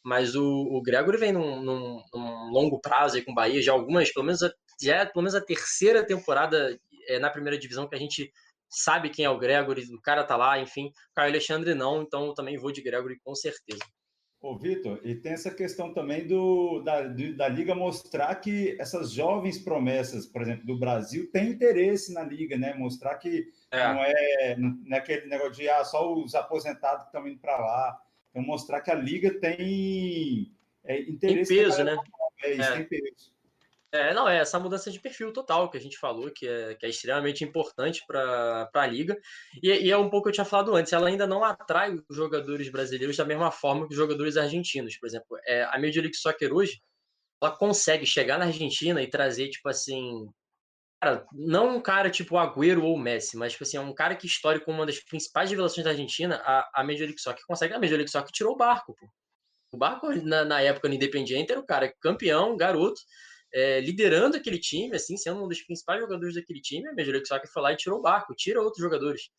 [0.04, 3.74] Mas o, o Gregory vem num, num, num longo prazo aí com o Bahia, já
[3.74, 4.40] algumas, pelo menos,
[4.82, 8.32] já é pelo menos a terceira temporada é, na primeira divisão que a gente
[8.70, 10.88] sabe quem é o Gregory, o cara tá lá, enfim.
[10.88, 13.84] O Caio Alexandre não, então eu também vou de Gregory com certeza.
[14.40, 19.58] Ô, Vitor, e tem essa questão também do, da, da Liga mostrar que essas jovens
[19.58, 22.76] promessas, por exemplo, do Brasil, têm interesse na Liga, né?
[22.76, 23.88] Mostrar que é.
[23.88, 27.58] não é, não é aquele negócio de ah, só os aposentados que estão indo para
[27.58, 28.00] lá.
[28.30, 31.56] Então, mostrar que a Liga tem é, interesse.
[31.56, 31.98] Tem peso, né?
[32.44, 32.76] É, isso é.
[32.76, 33.37] tem peso.
[33.92, 36.86] É, não, é essa mudança de perfil total que a gente falou, que é, que
[36.86, 39.18] é extremamente importante para a liga.
[39.64, 42.16] E, e, é um pouco que eu tinha falado antes, ela ainda não atrai os
[42.16, 44.98] jogadores brasileiros da mesma forma que os jogadores argentinos.
[44.98, 46.82] Por exemplo, é, a Major League Soccer hoje,
[47.42, 50.28] ela consegue chegar na Argentina e trazer, tipo assim.
[51.02, 54.26] Cara, não um cara tipo Agüero ou Messi, mas tipo assim, é um cara que
[54.26, 57.74] histórico uma das principais revelações da Argentina, a, a Major League Soccer consegue.
[57.74, 59.08] A Major League Soccer tirou o barco, pô.
[59.72, 63.00] O barco, na, na época no Independiente, era o cara campeão, garoto
[63.54, 67.28] é, liderando aquele time, assim, sendo um dos principais jogadores daquele time, a Major League
[67.28, 69.30] Soccer foi lá e tirou o barco, tira outros jogadores.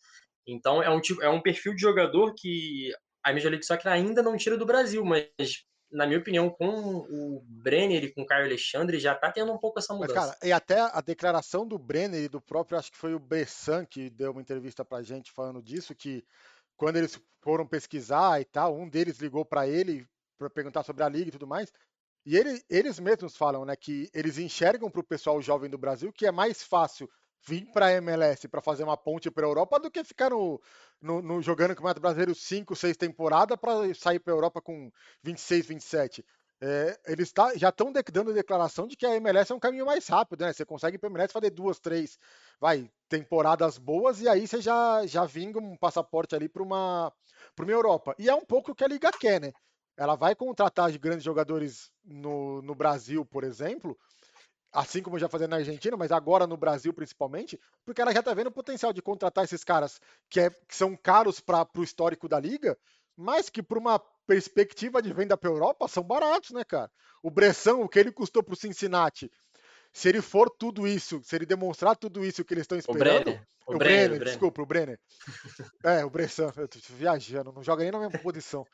[0.47, 2.91] Então é um, tipo, é um perfil de jogador que
[3.23, 5.29] a Major League Soccer ainda não tira do Brasil, mas
[5.91, 9.59] na minha opinião, com o Brenner e com o Caio Alexandre, já tá tendo um
[9.59, 10.15] pouco essa mudança.
[10.15, 13.19] Mas, cara, e até a declaração do Brenner e do próprio, acho que foi o
[13.19, 16.23] Bessan que deu uma entrevista pra gente falando disso, que
[16.77, 20.07] quando eles foram pesquisar e tal, um deles ligou para ele
[20.39, 21.73] para perguntar sobre a liga e tudo mais,
[22.29, 26.13] e ele, eles mesmos falam né, que eles enxergam para o pessoal jovem do Brasil
[26.13, 27.09] que é mais fácil
[27.47, 30.61] vir para a MLS para fazer uma ponte para a Europa do que ficar no,
[31.01, 36.23] no, no jogando Brasileiro 5, 6 temporadas para sair para a Europa com 26, 27.
[36.61, 40.07] É, eles tá, já estão dando declaração de que a MLS é um caminho mais
[40.07, 40.53] rápido, né?
[40.53, 42.19] Você consegue para a MLS fazer duas, três,
[42.61, 47.11] vai, temporadas boas e aí você já, já vinga um passaporte ali para uma,
[47.59, 48.15] uma Europa.
[48.19, 49.53] E é um pouco o que a Liga quer, né?
[49.99, 53.99] Ela vai contratar grandes jogadores no, no Brasil, por exemplo,
[54.73, 58.33] assim como já fazendo na Argentina, mas agora no Brasil principalmente, porque ela já está
[58.33, 62.29] vendo o potencial de contratar esses caras que, é, que são caros para o histórico
[62.29, 62.79] da liga,
[63.17, 66.89] mas que para uma perspectiva de venda para a Europa são baratos, né, cara?
[67.21, 69.29] O Bressão, o que ele custou para o Cincinnati,
[69.93, 73.23] se ele for tudo isso, se ele demonstrar tudo isso que eles estão esperando.
[73.23, 75.01] O Brenner, o, o Brenner, Brenner, desculpa, o Brenner.
[75.83, 78.65] é, o Bressan, eu tô viajando, não joga nem na mesma posição.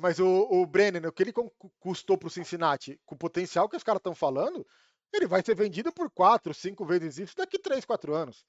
[0.00, 1.32] Mas o, o Brenner, o que ele
[1.78, 4.66] custou para o Cincinnati, com o potencial que os caras estão falando,
[5.12, 8.44] ele vai ser vendido por 4, 5 vezes isso daqui 3, 4 anos.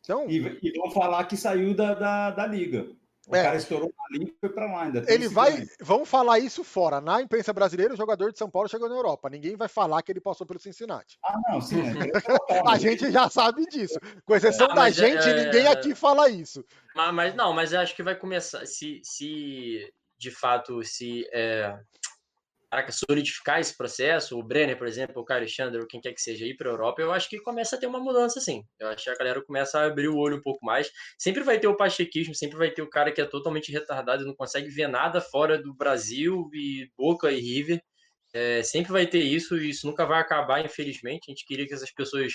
[0.00, 2.88] Então, e, e vão falar que saiu da, da, da liga.
[3.28, 5.04] O é, cara estourou na liga e foi para lá ainda.
[5.08, 5.66] Ele vai.
[5.80, 7.00] Vamos falar isso fora.
[7.00, 9.28] Na imprensa brasileira, o jogador de São Paulo chegou na Europa.
[9.28, 11.18] Ninguém vai falar que ele passou pelo Cincinnati.
[11.24, 11.80] Ah, não, sim.
[11.80, 11.82] É
[12.70, 13.98] a gente já sabe disso.
[14.24, 15.44] Com exceção ah, da gente, é...
[15.44, 16.64] ninguém aqui fala isso.
[16.94, 18.64] Mas, mas, não, mas eu acho que vai começar.
[18.64, 21.26] Se, se de fato, se.
[21.32, 21.78] É
[22.76, 26.20] caraca, solidificar esse processo, o Brenner, por exemplo, o Caio Alexandre, ou quem quer que
[26.20, 28.62] seja ir para a Europa, eu acho que começa a ter uma mudança, sim.
[28.78, 30.90] Eu acho que a galera começa a abrir o olho um pouco mais.
[31.18, 34.26] Sempre vai ter o pachequismo, sempre vai ter o cara que é totalmente retardado e
[34.26, 37.80] não consegue ver nada fora do Brasil e Boca e River.
[38.34, 41.26] É, sempre vai ter isso e isso nunca vai acabar, infelizmente.
[41.28, 42.32] A gente queria que essas pessoas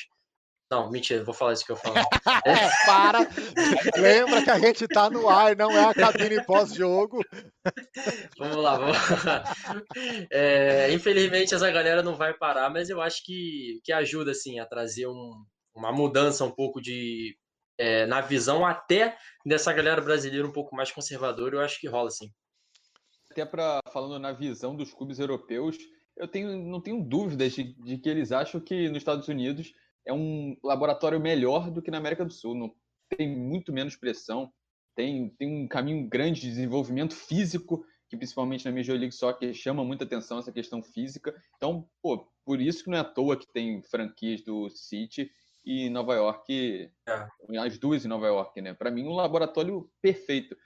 [0.71, 1.95] não, mentira, vou falar isso que eu falo.
[2.45, 3.19] É, para!
[3.97, 7.21] Lembra que a gente tá no ar, não é a cabine pós-jogo.
[8.39, 9.43] Vamos lá, vamos lá.
[10.31, 14.65] É, infelizmente essa galera não vai parar, mas eu acho que, que ajuda assim, a
[14.65, 15.33] trazer um,
[15.75, 17.35] uma mudança um pouco de.
[17.77, 22.07] É, na visão até dessa galera brasileira um pouco mais conservadora, eu acho que rola
[22.07, 22.31] assim.
[23.29, 25.77] Até para falando na visão dos clubes europeus,
[26.15, 29.73] eu tenho, não tenho dúvidas de, de que eles acham que nos Estados Unidos
[30.05, 32.55] é um laboratório melhor do que na América do Sul.
[32.55, 32.73] Não,
[33.09, 34.51] tem muito menos pressão,
[34.95, 39.83] tem, tem um caminho grande de desenvolvimento físico, que principalmente na Major League Soccer chama
[39.83, 41.33] muita atenção essa questão física.
[41.57, 45.31] Então, pô, por isso que não é à toa que tem franquias do City
[45.63, 47.57] e Nova York, é.
[47.59, 48.73] as duas em Nova York, né?
[48.73, 50.57] Para mim, um laboratório perfeito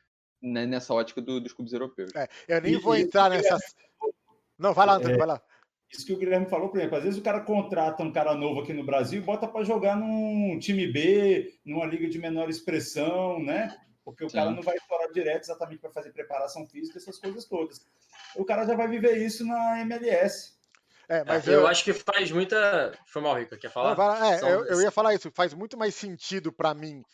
[0.41, 2.15] né, nessa ótica do, dos clubes europeus.
[2.15, 3.57] É, eu nem e, vou entrar nessa.
[4.57, 5.41] Não, vai lá, Antônio, é, vai lá.
[5.95, 8.59] Isso que o Guilherme falou, por exemplo, às vezes o cara contrata um cara novo
[8.59, 13.39] aqui no Brasil e bota para jogar num time B, numa liga de menor expressão,
[13.39, 13.75] né?
[14.03, 14.37] Porque o Sim.
[14.37, 17.85] cara não vai fora direto exatamente para fazer preparação física, essas coisas todas.
[18.35, 20.53] O cara já vai viver isso na MLS.
[21.07, 22.91] É, mas eu, eu, acho que faz muita.
[23.05, 23.95] Foi mal, Rico, quer falar?
[23.95, 25.31] Não, é, eu, eu, ia falar isso.
[25.31, 27.05] Faz muito mais sentido para mim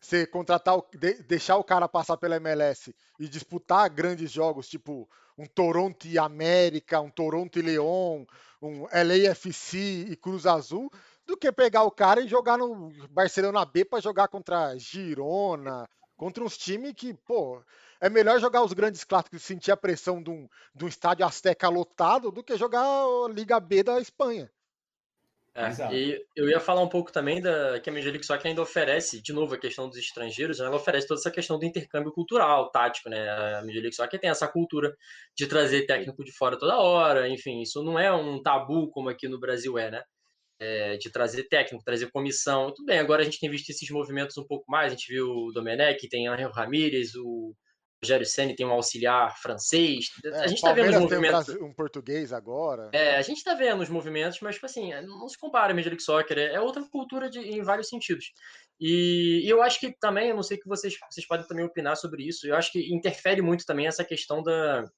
[0.00, 5.08] você contratar, o, de, deixar o cara passar pela MLS e disputar grandes jogos, tipo
[5.36, 8.24] um Toronto e América, um Toronto e León,
[8.60, 10.90] um LAFC e Cruz Azul,
[11.26, 16.42] do que pegar o cara e jogar no Barcelona B para jogar contra Girona, contra
[16.44, 17.62] uns times que, pô,
[18.00, 21.24] é melhor jogar os grandes clássicos e sentir a pressão de um, de um estádio
[21.24, 24.50] Azteca lotado do que jogar a Liga B da Espanha.
[25.52, 28.62] É, e eu ia falar um pouco também da que a Major League Soccer ainda
[28.62, 30.66] oferece, de novo, a questão dos estrangeiros, né?
[30.66, 33.28] ela oferece toda essa questão do intercâmbio cultural, tático, né?
[33.28, 34.94] A Major League Soccer tem essa cultura
[35.36, 39.28] de trazer técnico de fora toda hora, enfim, isso não é um tabu como aqui
[39.28, 40.02] no Brasil é, né?
[40.60, 44.36] É, de trazer técnico, trazer comissão, tudo bem, agora a gente tem visto esses movimentos
[44.38, 47.54] um pouco mais, a gente viu o Domenech, tem o Angel Ramírez, o
[48.02, 50.06] Rogério Senni tem um auxiliar francês.
[50.24, 51.48] É, a gente está vendo os movimentos.
[51.50, 52.88] Um, um, português agora.
[52.92, 55.90] É, a gente está vendo os movimentos, mas, tipo assim, não se compara a Major
[55.90, 56.38] League Soccer.
[56.38, 58.32] É, é outra cultura de, em vários sentidos.
[58.80, 61.96] E, e, eu acho que também, eu não sei que vocês, vocês podem também opinar
[61.96, 64.88] sobre isso, eu acho que interfere muito também essa questão da.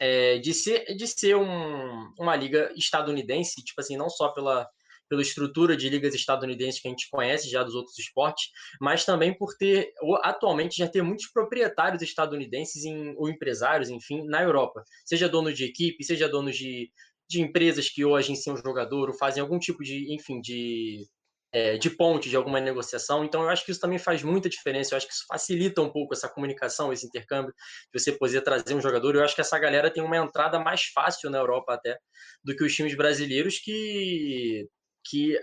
[0.00, 4.68] É, de ser, de ser um, uma liga estadunidense, tipo assim, não só pela
[5.08, 8.50] pela estrutura de ligas estadunidenses que a gente conhece já dos outros esportes,
[8.80, 9.92] mas também por ter,
[10.22, 14.82] atualmente, já ter muitos proprietários estadunidenses em, ou empresários, enfim, na Europa.
[15.04, 16.90] Seja dono de equipe, seja dono de,
[17.28, 21.06] de empresas que hoje agenciam o jogador ou fazem algum tipo de, enfim, de,
[21.52, 23.24] é, de ponte de alguma negociação.
[23.24, 24.94] Então, eu acho que isso também faz muita diferença.
[24.94, 27.54] Eu acho que isso facilita um pouco essa comunicação, esse intercâmbio,
[27.92, 29.14] de você poder trazer um jogador.
[29.14, 31.98] Eu acho que essa galera tem uma entrada mais fácil na Europa até
[32.42, 34.66] do que os times brasileiros que
[35.04, 35.38] que,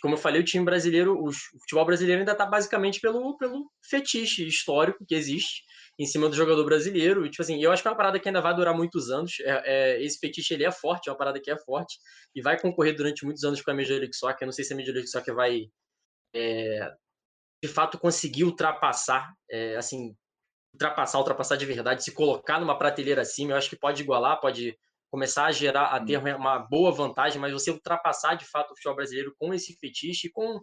[0.00, 4.46] como eu falei, o time brasileiro, o futebol brasileiro ainda está basicamente pelo, pelo fetiche
[4.46, 5.62] histórico que existe
[5.98, 7.26] em cima do jogador brasileiro.
[7.26, 9.38] E, tipo assim, eu acho que é uma parada que ainda vai durar muitos anos.
[9.40, 11.98] É, é, esse fetiche ele é forte, é uma parada que é forte
[12.34, 14.42] e vai concorrer durante muitos anos com a Major League Soccer.
[14.42, 15.66] Eu não sei se a Major League Soccer vai
[16.34, 16.90] é,
[17.62, 20.16] de fato conseguir ultrapassar, é, assim,
[20.72, 24.76] ultrapassar, ultrapassar de verdade, se colocar numa prateleira acima, eu acho que pode igualar, pode
[25.12, 28.96] começar a gerar, a ter uma boa vantagem, mas você ultrapassar de fato o futebol
[28.96, 30.58] brasileiro com esse fetiche e com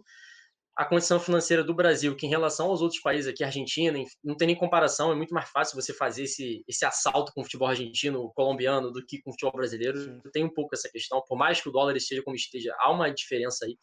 [0.76, 4.48] a condição financeira do Brasil, que em relação aos outros países aqui, Argentina, não tem
[4.48, 8.32] nem comparação, é muito mais fácil você fazer esse, esse assalto com o futebol argentino,
[8.34, 10.20] colombiano, do que com o futebol brasileiro.
[10.32, 13.08] Tem um pouco essa questão, por mais que o dólar esteja como esteja, há uma
[13.08, 13.78] diferença aí.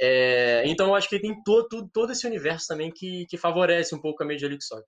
[0.00, 3.94] É, então eu acho que tem todo, todo, todo esse universo também que, que favorece
[3.94, 4.84] um pouco a Major League Soccer.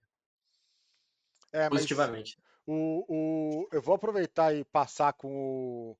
[1.53, 2.37] É, positivamente.
[2.67, 5.97] O, o, eu vou aproveitar e passar com o,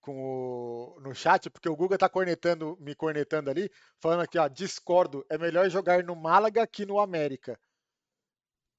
[0.00, 4.46] com o, no chat, porque o Guga tá cornetando, me cornetando ali, falando aqui, ó,
[4.46, 7.58] discordo, é melhor jogar no Málaga que no América.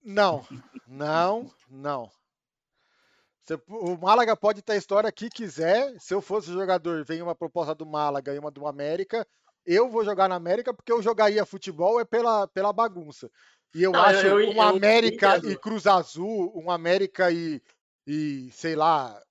[0.04, 0.46] Não,
[0.86, 2.12] não, não.
[3.68, 6.00] o Málaga pode ter a história que quiser.
[6.00, 9.28] Se eu fosse jogador, vem uma proposta do Málaga e uma do América,
[9.66, 13.32] eu vou jogar na América porque eu jogaria futebol é pela, pela bagunça.
[13.74, 17.62] E eu não, acho eu, eu, um América e Cruz Azul, um América e,
[18.08, 19.22] e sei lá,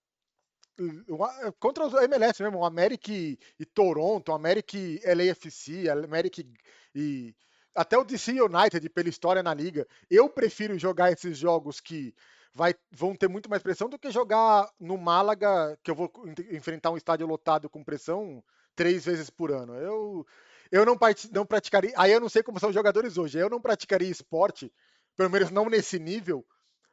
[1.59, 6.47] contra os MLS mesmo, o América e, e Toronto, o América e LAFC, América e,
[6.95, 7.35] e
[7.75, 9.87] até o DC United pela história na liga.
[10.11, 12.15] Eu prefiro jogar esses jogos que
[12.53, 16.11] vai, vão ter muito mais pressão do que jogar no Málaga, que eu vou
[16.51, 18.43] enfrentar um estádio lotado com pressão
[18.77, 19.75] três vezes por ano.
[19.75, 20.27] Eu,
[20.75, 20.99] eu não,
[21.31, 21.93] não praticaria.
[21.97, 23.39] Aí eu não sei como são os jogadores hoje.
[23.39, 24.73] Eu não praticaria esporte,
[25.17, 26.45] pelo menos não nesse nível,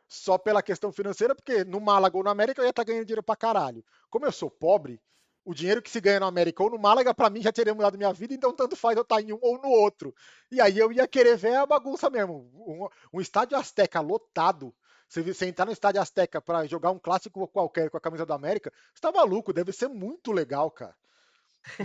[0.07, 3.05] só pela questão financeira, porque no Málaga ou no América eu ia estar tá ganhando
[3.05, 3.83] dinheiro pra caralho.
[4.07, 5.01] Como eu sou pobre,
[5.43, 7.97] o dinheiro que se ganha no América ou no Málaga, para mim já teria mudado
[7.97, 10.13] minha vida, então tanto faz eu estar tá em um ou no outro.
[10.51, 12.51] E aí eu ia querer ver a bagunça mesmo.
[12.53, 14.71] Um, um estádio Azteca lotado.
[15.09, 18.71] Você entrar no estádio Azteca para jogar um clássico qualquer com a camisa do América,
[18.93, 20.95] você tá maluco, deve ser muito legal, cara.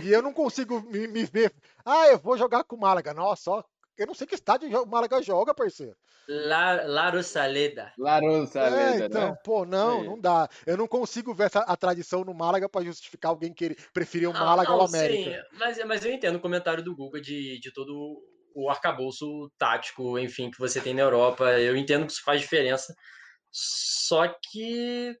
[0.03, 1.53] E eu não consigo me, me ver.
[1.85, 3.13] Ah, eu vou jogar com o Málaga.
[3.13, 3.63] Nossa, ó,
[3.97, 5.95] eu não sei que estádio o Málaga joga, parceiro.
[6.27, 7.93] La, La Rosaleda.
[7.97, 9.37] La Rosaleda, é, então, né?
[9.43, 10.47] pô, não, não dá.
[10.65, 14.33] Eu não consigo ver essa, a tradição no Málaga para justificar alguém que preferir o
[14.33, 15.31] Málaga ou o América.
[15.31, 18.21] Sim, mas, mas eu entendo o comentário do Guga de, de todo
[18.53, 21.45] o arcabouço tático, enfim, que você tem na Europa.
[21.59, 22.93] Eu entendo que isso faz diferença.
[23.51, 25.15] Só que.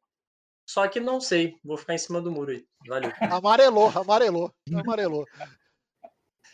[0.67, 1.55] Só que não sei.
[1.63, 2.65] Vou ficar em cima do muro aí.
[2.85, 3.11] Valeu.
[3.41, 5.25] Amarelou, amarelou, amarelou.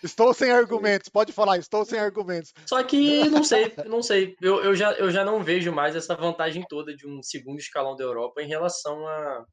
[0.03, 2.53] Estou sem argumentos, pode falar, estou sem argumentos.
[2.65, 4.35] Só que não sei, não sei.
[4.41, 7.95] Eu, eu, já, eu já não vejo mais essa vantagem toda de um segundo escalão
[7.95, 9.45] da Europa em relação a,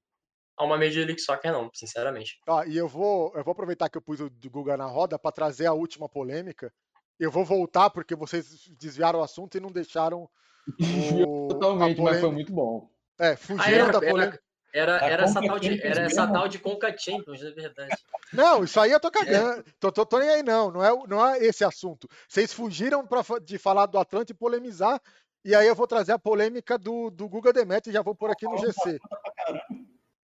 [0.58, 2.36] a uma Major League Soccer, não, sinceramente.
[2.48, 5.30] Ah, e eu vou, eu vou aproveitar que eu pus o Guga na roda para
[5.30, 6.72] trazer a última polêmica.
[7.18, 10.28] Eu vou voltar porque vocês desviaram o assunto e não deixaram
[11.28, 12.90] o, Totalmente, mas foi muito bom.
[13.20, 14.42] É, fugiram ah, era, da polêmica.
[14.72, 14.96] Era...
[14.96, 17.96] Era, era, essa, tal de, era essa tal de Conca Champions, na verdade.
[18.32, 19.64] Não, isso aí eu tô cagando.
[19.80, 20.70] Tô, tô, tô, nem aí, não.
[20.70, 22.08] Não é, não é esse assunto.
[22.28, 25.00] Vocês fugiram pra, de falar do Atlanta e polemizar.
[25.44, 28.30] E aí eu vou trazer a polêmica do, do Guga Demetrio e já vou pôr
[28.30, 29.00] aqui no GC.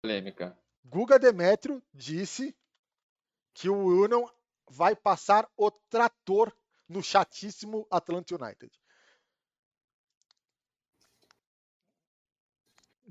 [0.03, 0.57] Polêmica.
[0.85, 2.57] Guga Demetrio disse
[3.55, 4.27] que o Union
[4.69, 6.53] vai passar o trator
[6.89, 8.82] no chatíssimo Atlanta United.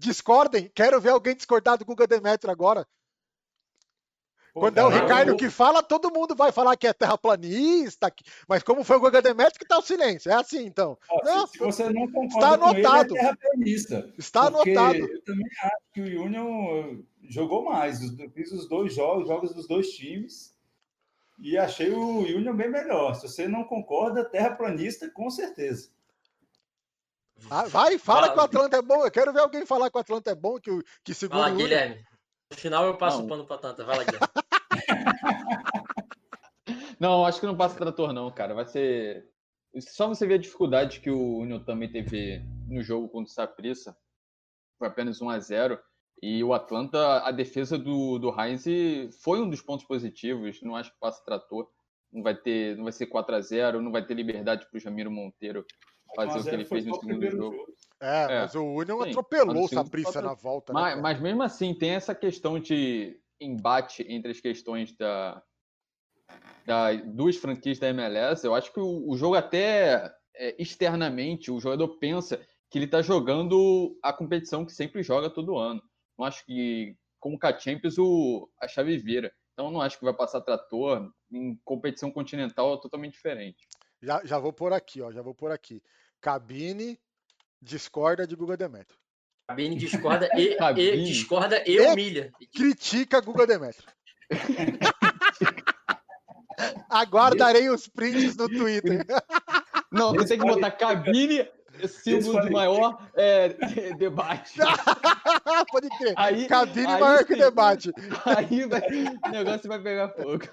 [0.02, 0.70] Discordem.
[0.74, 2.86] Quero ver alguém discordar do Guga Demetrio agora.
[4.54, 8.14] Pô, Quando é o Ricardo que fala, todo mundo vai falar que é terraplanista.
[8.48, 10.30] Mas como foi o Guga Demetrio que tá o silêncio.
[10.30, 10.98] É assim, então.
[11.10, 13.16] Ó, não, se, você não concorda está anotado.
[13.16, 14.14] Ele, é terraplanista.
[14.18, 14.98] Está anotado.
[14.98, 16.98] Eu também acho que o Union
[17.30, 18.02] jogou mais.
[18.20, 20.54] Eu fiz os dois jogos, jogos dos dois times.
[21.40, 23.16] E achei o Union bem melhor.
[23.16, 25.90] Se você não concorda, terraplanista, com certeza.
[27.50, 29.06] Ah, vai, fala que o Atlanta é bom.
[29.06, 30.72] Eu quero ver alguém falar que o Atlanta é bom, que,
[31.04, 32.04] que segura Fala, Guilherme.
[32.52, 33.26] No final eu passo não.
[33.26, 33.84] o pano pra Atlanta.
[33.84, 34.28] Vai lá, Guilherme.
[37.00, 38.54] não, acho que não passa trator, não, cara.
[38.54, 39.30] Vai ser.
[39.80, 43.96] Só você ver a dificuldade que o Union também teve no jogo contra o Saprissa.
[44.78, 45.80] Foi apenas 1 a 0
[46.22, 48.66] E o Atlanta, a defesa do, do Heinz
[49.22, 50.62] foi um dos pontos positivos.
[50.62, 51.70] Não acho que passa trator.
[52.12, 54.82] Não vai ter, não vai ser 4 a 0 não vai ter liberdade para o
[54.82, 55.66] Jamiro Monteiro
[56.16, 57.56] fazer o que ele fez no segundo jogo.
[57.56, 57.74] jogo.
[58.02, 60.74] É, é, mas o Union Sim, atropelou o Saprissa na volta.
[60.74, 65.42] Né, mas, né, mas, mesmo assim, tem essa questão de embate entre as questões da,
[66.66, 68.46] da duas franquias da MLS.
[68.46, 72.38] Eu acho que o, o jogo até é, externamente, o jogador pensa
[72.70, 75.82] que ele está jogando a competição que sempre joga todo ano.
[76.18, 79.32] Não acho que, como com a Champions, o, a chave vira.
[79.54, 83.68] Então, não acho que vai passar trator em competição continental é totalmente diferente.
[84.02, 85.12] Já, já vou por aqui, ó.
[85.12, 85.82] Já vou por aqui.
[86.20, 87.00] Cabine
[87.62, 89.00] discorda de Guga Demetrio.
[89.48, 90.98] Cabine discorda e, Cabine.
[90.98, 92.32] e discorda e, e humilha.
[92.54, 93.88] Critica Guga Demetrio.
[96.90, 99.06] Aguardarei os prints no Twitter.
[99.92, 101.46] Não, você tem que botar cabine,
[101.86, 103.50] símbolo de maior é,
[104.00, 104.54] debate.
[105.70, 106.14] Pode crer.
[106.16, 107.92] Aí, Cabine aí maior que debate.
[108.26, 108.82] Aí vai,
[109.26, 110.46] o negócio vai pegar fogo.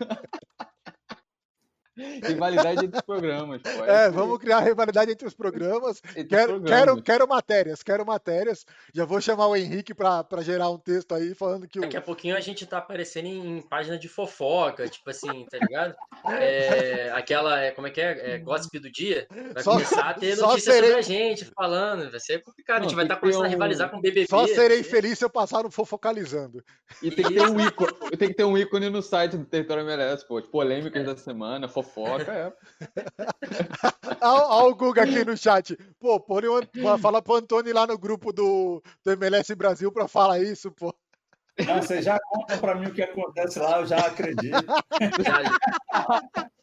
[2.23, 3.85] Rivalidade entre os programas, pô.
[3.85, 6.01] É, aí, vamos criar rivalidade entre os programas.
[6.17, 6.71] entre os Quero, programas.
[6.71, 8.65] quero, quero matérias, quero matérias.
[8.95, 11.83] Já vou chamar o Henrique para gerar um texto aí falando que o.
[11.83, 15.59] Daqui a pouquinho a gente tá aparecendo em, em página de fofoca, tipo assim, tá
[15.59, 15.95] ligado?
[16.31, 18.35] É, aquela, é, como é que é?
[18.35, 18.39] é?
[18.39, 19.27] Gossip do dia.
[19.55, 22.11] Vai Só- começar a ter só notícia serei- sobre a gente, falando.
[22.11, 22.77] Vai ser complicado.
[22.77, 24.27] a Não, gente vai estar que começando ter a rivalizar um- com o BBB.
[24.29, 26.63] Só serei ser- feliz se eu passar no fofocalizando.
[27.03, 29.83] E tem que, ter um ícone, tem que ter um ícone no site do Território
[29.83, 30.41] MLS, pô.
[30.41, 31.88] Tipo, polêmicas da semana, fofoca,
[32.27, 32.53] é.
[34.23, 35.77] Olha o Guga aqui no chat.
[35.99, 40.41] Pô, põe o, fala pro Antônio lá no grupo do, do MLS Brasil para falar
[40.41, 40.95] isso, pô.
[41.67, 44.65] Não, você já conta para mim o que acontece lá, eu já acredito.
[45.25, 46.51] Já,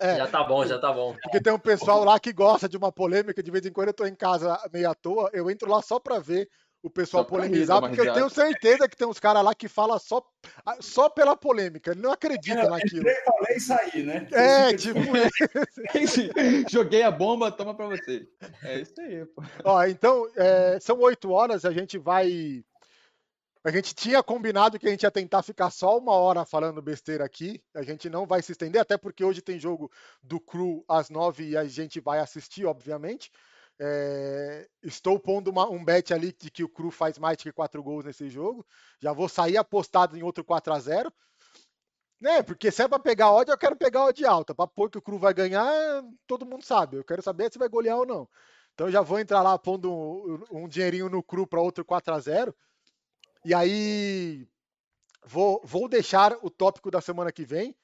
[0.00, 0.16] É.
[0.16, 1.16] já tá bom, já tá bom.
[1.22, 3.42] Porque tem um pessoal lá que gosta de uma polêmica.
[3.42, 5.98] De vez em quando eu tô em casa meio à toa, eu entro lá só
[5.98, 6.48] para ver
[6.82, 9.68] o pessoal Só polemizar, uma porque eu tenho certeza que tem uns caras lá que
[9.68, 10.24] falam só,
[10.80, 11.90] só pela polêmica.
[11.90, 13.00] Ele não acredita naquilo.
[13.00, 14.28] Entrei, falei e saí, né?
[14.32, 15.00] É, Você tipo,
[16.70, 18.26] Joguei a bomba, toma pra vocês.
[18.62, 19.42] É isso aí, pô.
[19.64, 22.64] Ó, então, é, são oito horas, a gente vai.
[23.64, 27.24] A gente tinha combinado que a gente ia tentar ficar só uma hora falando besteira
[27.24, 27.60] aqui.
[27.74, 29.90] A gente não vai se estender, até porque hoje tem jogo
[30.22, 33.32] do Cru às nove e a gente vai assistir, obviamente.
[33.80, 37.82] É, estou pondo uma- um bet ali de que o Cru faz mais de quatro
[37.82, 38.66] gols nesse jogo.
[39.00, 41.12] Já vou sair apostado em outro 4 a 0
[42.20, 42.42] né?
[42.42, 44.54] Porque se é pra pegar ódio, eu quero pegar ódio alta.
[44.54, 46.96] Pra pôr que o Cru vai ganhar, todo mundo sabe.
[46.96, 48.28] Eu quero saber se vai golear ou não.
[48.74, 52.20] Então já vou entrar lá pondo um, um dinheirinho no Cru para outro 4 a
[52.20, 52.54] 0
[53.44, 54.46] E aí
[55.26, 57.76] vou, vou deixar o tópico da semana que vem.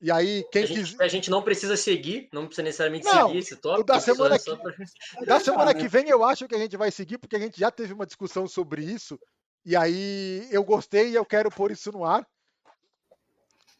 [0.00, 1.02] E aí, quem A gente, quiser.
[1.04, 3.84] a gente não precisa seguir, não precisa necessariamente Não, seguir esse tópico.
[3.84, 4.74] da só- semana só que- pra-
[5.26, 7.70] Da semana que vem eu acho que a gente vai seguir, porque a gente já
[7.70, 9.18] teve uma discussão sobre isso.
[9.64, 12.24] E aí eu gostei e eu quero pôr isso no ar.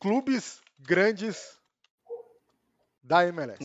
[0.00, 1.56] Clubes grandes
[3.02, 3.58] da MLS.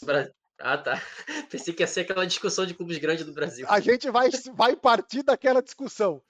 [0.60, 1.02] Ah, tá.
[1.50, 3.66] Pensei que ia ser aquela discussão de clubes grandes do Brasil.
[3.70, 6.22] A gente vai, vai partir daquela discussão.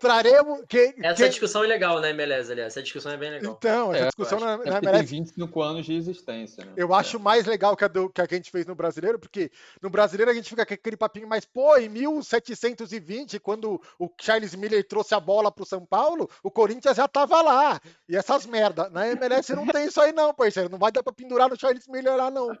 [0.00, 0.62] Traremos.
[0.68, 2.72] Que, Essa que- discussão é legal, né, MLS, aliás?
[2.72, 3.54] Essa discussão é bem legal.
[3.58, 6.64] Então, essa É, discussão eu na, É na porque tem MLS 25 anos de existência,
[6.64, 6.72] né?
[6.76, 9.18] Eu acho mais legal que a, do- que a que a gente fez no brasileiro,
[9.18, 14.08] porque no brasileiro a gente fica com aquele papinho mais, pô, em 1720, quando o
[14.20, 17.80] Charles Miller trouxe a bola pro São Paulo, o Corinthians já tava lá.
[18.08, 18.88] E essas merda.
[18.90, 20.68] Na MLS não tem isso aí, não, parceiro.
[20.68, 22.56] Não vai dar pra pendurar no Charles Miller lá, não.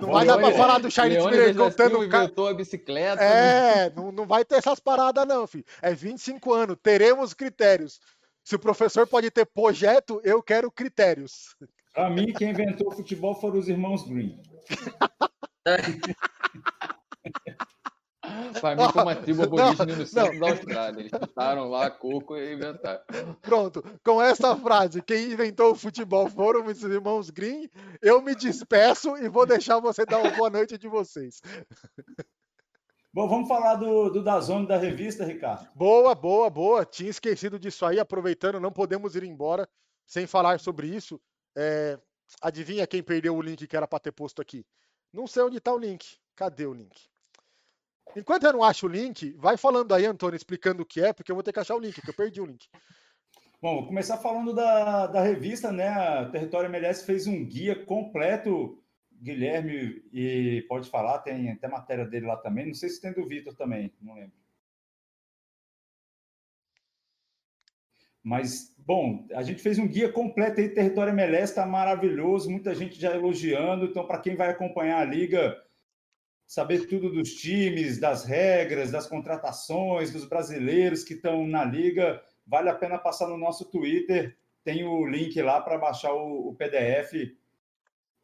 [0.00, 2.24] Não vai dar pra falar do Miller da contando o ca...
[2.24, 3.16] inventou a bicicleta.
[3.16, 3.86] né?
[3.86, 5.64] É, não, não vai ter essas paradas, não, filho.
[5.82, 8.00] É 25 anos, teremos critérios.
[8.44, 11.54] Se o professor pode ter projeto, eu quero critérios.
[11.92, 14.40] Para mim, quem inventou o futebol foram os irmãos Green.
[18.60, 21.00] Pra mim, foi uma tribo aborígene no centro da Austrália.
[21.00, 23.02] Eles chutaram lá coco e inventaram.
[23.42, 27.68] Pronto, com essa frase, quem inventou o futebol foram os irmãos Green.
[28.02, 31.40] Eu me despeço e vou deixar você dar uma boa noite de vocês.
[33.12, 35.68] Bom, vamos falar do, do Dazone da revista, Ricardo.
[35.74, 36.84] Boa, boa, boa.
[36.84, 39.68] Tinha esquecido disso aí, aproveitando, não podemos ir embora
[40.06, 41.20] sem falar sobre isso.
[41.56, 41.98] É,
[42.42, 44.64] adivinha quem perdeu o link que era para ter posto aqui?
[45.12, 46.16] Não sei onde está o link.
[46.36, 47.08] Cadê o link?
[48.16, 51.30] Enquanto eu não acho o link, vai falando aí, Antônio, explicando o que é, porque
[51.30, 52.66] eu vou ter que achar o link, que eu perdi o link.
[53.60, 55.88] Bom, vou começar falando da, da revista, né?
[55.88, 58.82] A Território MLS fez um guia completo.
[59.20, 62.66] Guilherme e pode falar, tem até matéria dele lá também.
[62.66, 64.32] Não sei se tem do Vitor também, não lembro.
[68.22, 73.00] Mas, bom, a gente fez um guia completo aí, Território MLS, está maravilhoso, muita gente
[73.00, 73.86] já elogiando.
[73.86, 75.56] Então, para quem vai acompanhar a liga,
[76.48, 82.70] saber tudo dos times, das regras, das contratações, dos brasileiros que estão na liga, vale
[82.70, 84.34] a pena passar no nosso Twitter.
[84.64, 87.36] Tem o link lá para baixar o, o PDF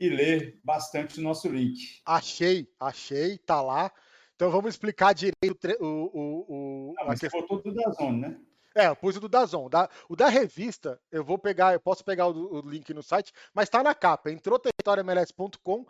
[0.01, 2.01] e ler bastante o nosso link.
[2.07, 3.93] Achei, achei, tá lá.
[4.35, 8.41] Então vamos explicar direito o o, o, Ah, mas você botou do Dazone, né?
[8.77, 9.69] É, eu pus o do Dazon.
[9.69, 13.33] Da, o da revista, eu vou pegar, eu posso pegar o, o link no site,
[13.55, 14.33] mas tá na capa.
[14.33, 15.87] Entrou territoriomls.com,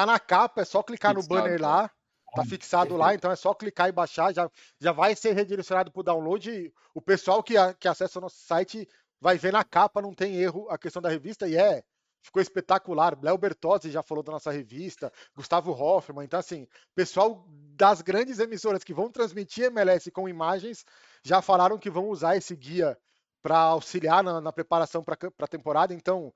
[0.00, 1.66] tá na capa, é só clicar no Fixado, banner né?
[1.66, 1.90] lá.
[2.34, 6.00] Tá fixado lá, então é só clicar e baixar, já, já vai ser redirecionado para
[6.00, 6.70] o download.
[6.92, 8.86] O pessoal que, a- que acessa o nosso site
[9.18, 11.82] vai ver na capa, não tem erro a questão da revista, e é,
[12.22, 13.16] ficou espetacular.
[13.22, 18.84] Léo Bertozzi já falou da nossa revista, Gustavo Hoffman, então assim, pessoal das grandes emissoras
[18.84, 20.84] que vão transmitir MLS com imagens
[21.22, 22.98] já falaram que vão usar esse guia
[23.40, 26.34] para auxiliar na, na preparação para a temporada, então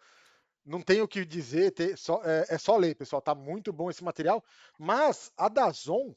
[0.65, 3.23] não tenho o que dizer, ter, só, é, é, só ler, pessoal.
[3.23, 4.45] Tá muito bom esse material.
[4.79, 6.15] Mas a Dazon,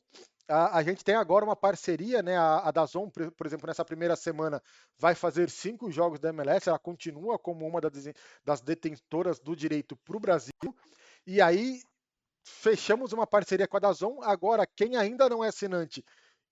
[0.47, 2.37] a, a gente tem agora uma parceria, né?
[2.37, 4.61] A, a Dazon, por, por, exemplo, nessa primeira semana
[4.97, 6.67] vai fazer cinco jogos da MLS.
[6.67, 7.91] Ela continua como uma das,
[8.43, 10.53] das detentoras do direito para o Brasil.
[11.25, 11.81] E aí
[12.43, 14.19] fechamos uma parceria com a Dazon.
[14.21, 16.03] Agora, quem ainda não é assinante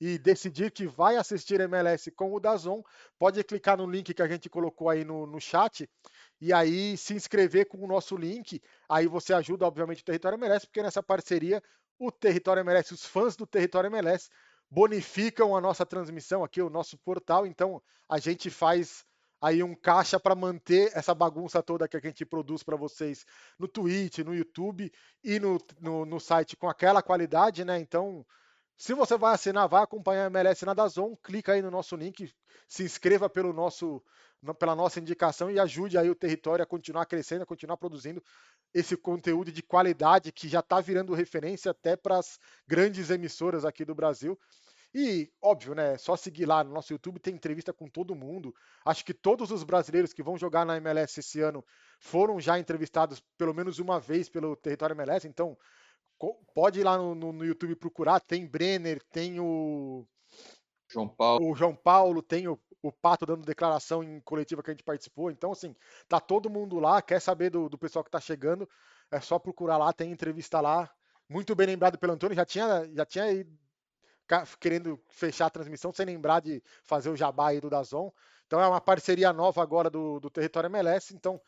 [0.02, 2.82] e decidir que vai assistir MLS com o Dazon,
[3.20, 5.88] pode clicar no link que a gente colocou aí no, no chat
[6.41, 8.60] e aí se inscrever com o nosso link.
[8.89, 11.62] Aí você ajuda, obviamente, o Território MLS, porque nessa parceria
[11.99, 14.28] o Território MLS, os fãs do Território MLS
[14.72, 17.45] bonificam a nossa transmissão aqui, o nosso portal.
[17.45, 17.80] Então
[18.10, 19.06] a gente faz
[19.39, 23.24] aí um caixa para manter essa bagunça toda que a gente produz para vocês
[23.60, 24.91] no Twitch, no YouTube
[25.24, 27.80] e no, no, no, site com aquela qualidade, né?
[27.80, 28.26] Então,
[28.78, 32.34] se você vai assinar, vai acompanhar a MLS na Dazon, clica aí no nosso link,
[32.67, 34.01] se inscreva pelo nosso
[34.57, 38.24] pela nossa indicação e ajude aí o território a continuar crescendo, a continuar produzindo
[38.74, 43.86] esse conteúdo de qualidade que já está virando referência até para as grandes emissoras aqui
[43.86, 44.36] do Brasil.
[44.93, 45.97] E, óbvio, né?
[45.97, 48.53] Só seguir lá no nosso YouTube, tem entrevista com todo mundo.
[48.84, 51.63] Acho que todos os brasileiros que vão jogar na MLS esse ano
[51.99, 55.28] foram já entrevistados pelo menos uma vez pelo território MLS.
[55.28, 55.57] Então,
[56.53, 58.19] pode ir lá no, no, no YouTube procurar.
[58.19, 60.05] Tem Brenner, tem o.
[60.89, 61.49] João Paulo.
[61.49, 65.30] O João Paulo, tem o o Pato dando declaração em coletiva que a gente participou.
[65.30, 65.76] Então, assim,
[66.07, 68.67] tá todo mundo lá, quer saber do, do pessoal que tá chegando,
[69.11, 70.89] é só procurar lá, tem entrevista lá.
[71.30, 73.57] Muito bem lembrado pelo Antônio, já tinha, já tinha ido,
[74.59, 78.11] querendo fechar a transmissão sem lembrar de fazer o jabá aí do Dazon.
[78.47, 81.13] Então é uma parceria nova agora do, do Território MLS.
[81.13, 81.39] Então,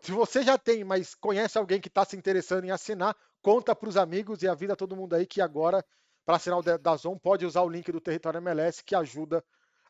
[0.00, 3.88] se você já tem, mas conhece alguém que está se interessando em assinar, conta para
[3.88, 5.84] os amigos e avisa todo mundo aí que agora,
[6.24, 9.44] para assinar o Dazon, pode usar o link do Território MLS que ajuda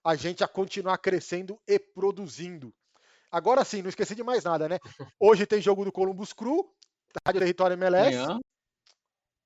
[0.04, 2.72] a gente a continuar crescendo e produzindo.
[3.30, 4.78] Agora sim, não esqueci de mais nada, né?
[5.18, 6.70] Hoje tem jogo do Columbus Crew,
[7.26, 8.16] Rádio Território MLS.
[8.16, 8.40] Amanhã.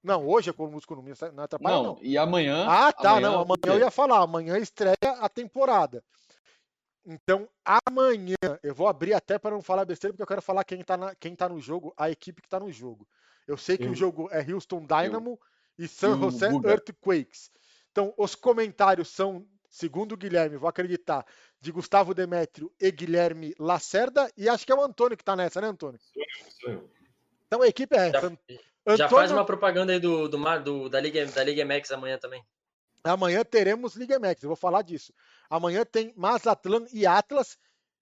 [0.03, 1.99] Não, hoje é Columbus Crew, não atrapalha, não, não.
[2.03, 2.67] E amanhã.
[2.69, 3.41] Ah, tá, amanhã, não.
[3.41, 6.05] Amanhã eu ia falar, amanhã estreia a temporada.
[7.07, 10.81] Então, amanhã, eu vou abrir até para não falar besteira, porque eu quero falar quem
[10.81, 13.07] está quem tá no jogo, a equipe que está no jogo.
[13.47, 13.91] Eu sei que eu.
[13.91, 15.39] o jogo é Houston Dynamo
[15.79, 15.85] eu.
[15.85, 17.51] e San Jose Earthquakes.
[17.91, 21.27] Então, os comentários são segundo o Guilherme, vou acreditar,
[21.61, 25.61] de Gustavo Demétrio e Guilherme Lacerda, e acho que é o Antônio que está nessa,
[25.61, 25.99] né, Antônio?
[26.61, 26.91] Sou eu.
[27.47, 28.21] Então a equipe é essa.
[28.21, 28.97] Já, Antônio...
[28.97, 32.45] já faz uma propaganda aí do, do, do, da, Liga, da Liga MX amanhã também.
[33.05, 35.13] Amanhã teremos Liga MX, eu vou falar disso.
[35.51, 37.59] Amanhã tem Mazatlan e Atlas.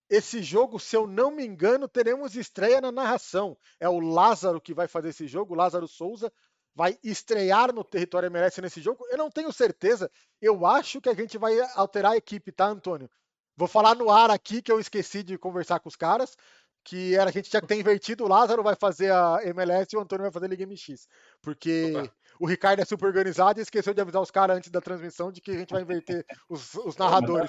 [0.08, 3.58] Esse jogo, se eu não me engano, teremos estreia na narração.
[3.80, 6.32] É o Lázaro que vai fazer esse jogo, Lázaro Souza,
[6.74, 9.04] vai estrear no território MLS nesse jogo.
[9.10, 10.08] Eu não tenho certeza.
[10.40, 13.10] Eu acho que a gente vai alterar a equipe, tá, Antônio?
[13.56, 16.36] Vou falar no ar aqui que eu esqueci de conversar com os caras.
[16.84, 18.24] Que era, a gente tinha que ter invertido.
[18.24, 21.06] O Lázaro vai fazer a MLS e o Antônio vai fazer a Liga MX.
[21.40, 22.12] Porque Opa.
[22.42, 25.40] O Ricardo é super organizado e esqueceu de avisar os caras antes da transmissão de
[25.40, 27.48] que a gente vai inverter os, os narradores.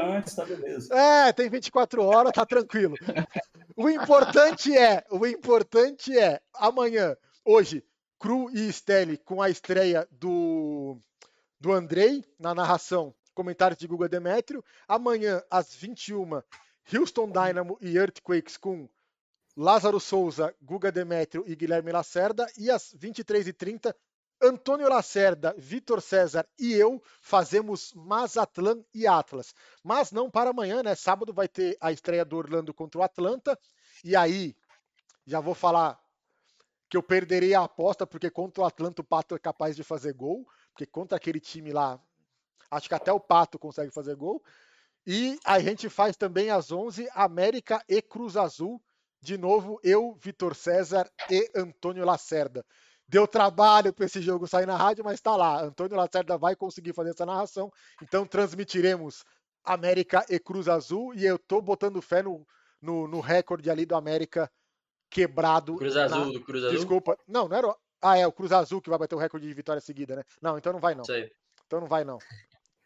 [0.00, 0.94] antes, tá beleza.
[0.94, 2.96] É, tem 24 horas, tá tranquilo.
[3.76, 7.14] O importante é, o importante é, amanhã,
[7.44, 7.84] hoje,
[8.18, 10.96] Cru e Stelle com a estreia do,
[11.60, 14.64] do Andrei na narração, comentários de Guga Demétrio.
[14.88, 16.40] Amanhã, às 21
[16.90, 18.88] Houston Dynamo e Earthquakes com
[19.54, 22.46] Lázaro Souza, Guga Demétrio e Guilherme Lacerda.
[22.56, 23.94] E às 23h30,
[24.44, 29.54] Antônio Lacerda, Vitor César e eu fazemos Mazatlan e Atlas.
[29.82, 30.94] Mas não para amanhã, né?
[30.94, 33.58] Sábado vai ter a estreia do Orlando contra o Atlanta.
[34.04, 34.54] E aí,
[35.26, 35.98] já vou falar
[36.88, 40.12] que eu perderia a aposta, porque contra o Atlanta o Pato é capaz de fazer
[40.12, 41.98] gol, porque contra aquele time lá,
[42.70, 44.42] acho que até o Pato consegue fazer gol.
[45.06, 48.82] E a gente faz também às 11 América e Cruz Azul.
[49.20, 52.64] De novo, eu, Vitor César e Antônio Lacerda.
[53.06, 55.62] Deu trabalho para esse jogo sair na rádio, mas está lá.
[55.62, 57.70] Antônio Lacerda vai conseguir fazer essa narração.
[58.02, 59.24] Então transmitiremos
[59.62, 61.14] América e Cruz Azul.
[61.14, 62.46] E eu estou botando fé no,
[62.80, 64.50] no, no recorde ali do América
[65.10, 65.76] quebrado.
[65.76, 66.32] Cruz Azul, na...
[66.32, 66.76] do Cruz Azul?
[66.76, 67.18] Desculpa.
[67.28, 67.76] Não, não era.
[68.00, 70.24] Ah, é o Cruz Azul que vai bater o recorde de vitória seguida, né?
[70.40, 71.04] Não, então não vai não.
[71.66, 72.18] Então não vai não.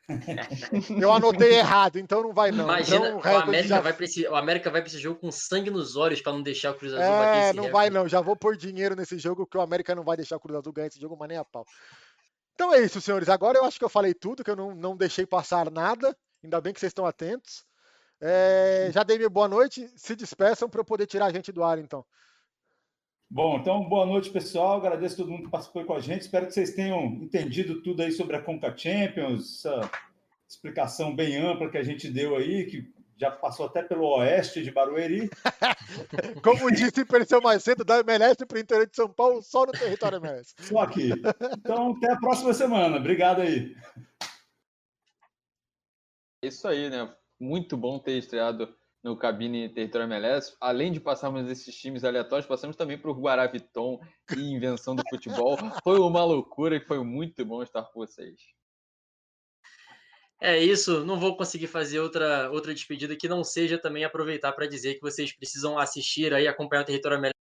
[1.03, 2.65] Eu anotei errado, então não vai não.
[2.65, 3.81] Imagina, então, o, América já...
[3.81, 6.71] vai esse, o América vai para esse jogo com sangue nos olhos para não deixar
[6.71, 7.73] o Cruz Azul é, bater esse não recorde.
[7.73, 8.09] vai não.
[8.09, 10.73] Já vou pôr dinheiro nesse jogo que o América não vai deixar o Cruz Azul
[10.73, 11.65] ganhar esse jogo, mas nem a pau.
[12.55, 13.29] Então é isso, senhores.
[13.29, 16.17] Agora eu acho que eu falei tudo, que eu não, não deixei passar nada.
[16.43, 17.65] Ainda bem que vocês estão atentos.
[18.21, 19.89] É, já dei minha boa noite.
[19.95, 22.05] Se despeçam para eu poder tirar a gente do ar, então.
[23.31, 24.79] Bom, então boa noite, pessoal.
[24.79, 26.22] Agradeço a todo mundo que participou com a gente.
[26.22, 29.91] Espero que vocês tenham entendido tudo aí sobre a Conca Champions, essa
[30.49, 34.70] explicação bem ampla que a gente deu aí, que já passou até pelo oeste de
[34.70, 35.29] Barueri.
[36.43, 39.72] Como disse Perseu mais cedo, da MLS para o interior de São Paulo, só no
[39.72, 40.55] território MLS.
[40.61, 41.11] Só aqui.
[41.59, 42.97] Então, até a próxima semana.
[42.97, 43.76] Obrigado aí.
[46.43, 47.14] É isso aí, né?
[47.39, 50.57] Muito bom ter estreado no Cabine Território MLS.
[50.61, 54.01] Além de passarmos esses times aleatórios, passamos também para o Guaraviton
[54.37, 55.57] e Invenção do Futebol.
[55.83, 58.41] Foi uma loucura que foi muito bom estar com vocês.
[60.41, 64.69] É isso, não vou conseguir fazer outra, outra despedida que não seja também aproveitar para
[64.69, 67.38] dizer que vocês precisam assistir aí, acompanhar o Território MLS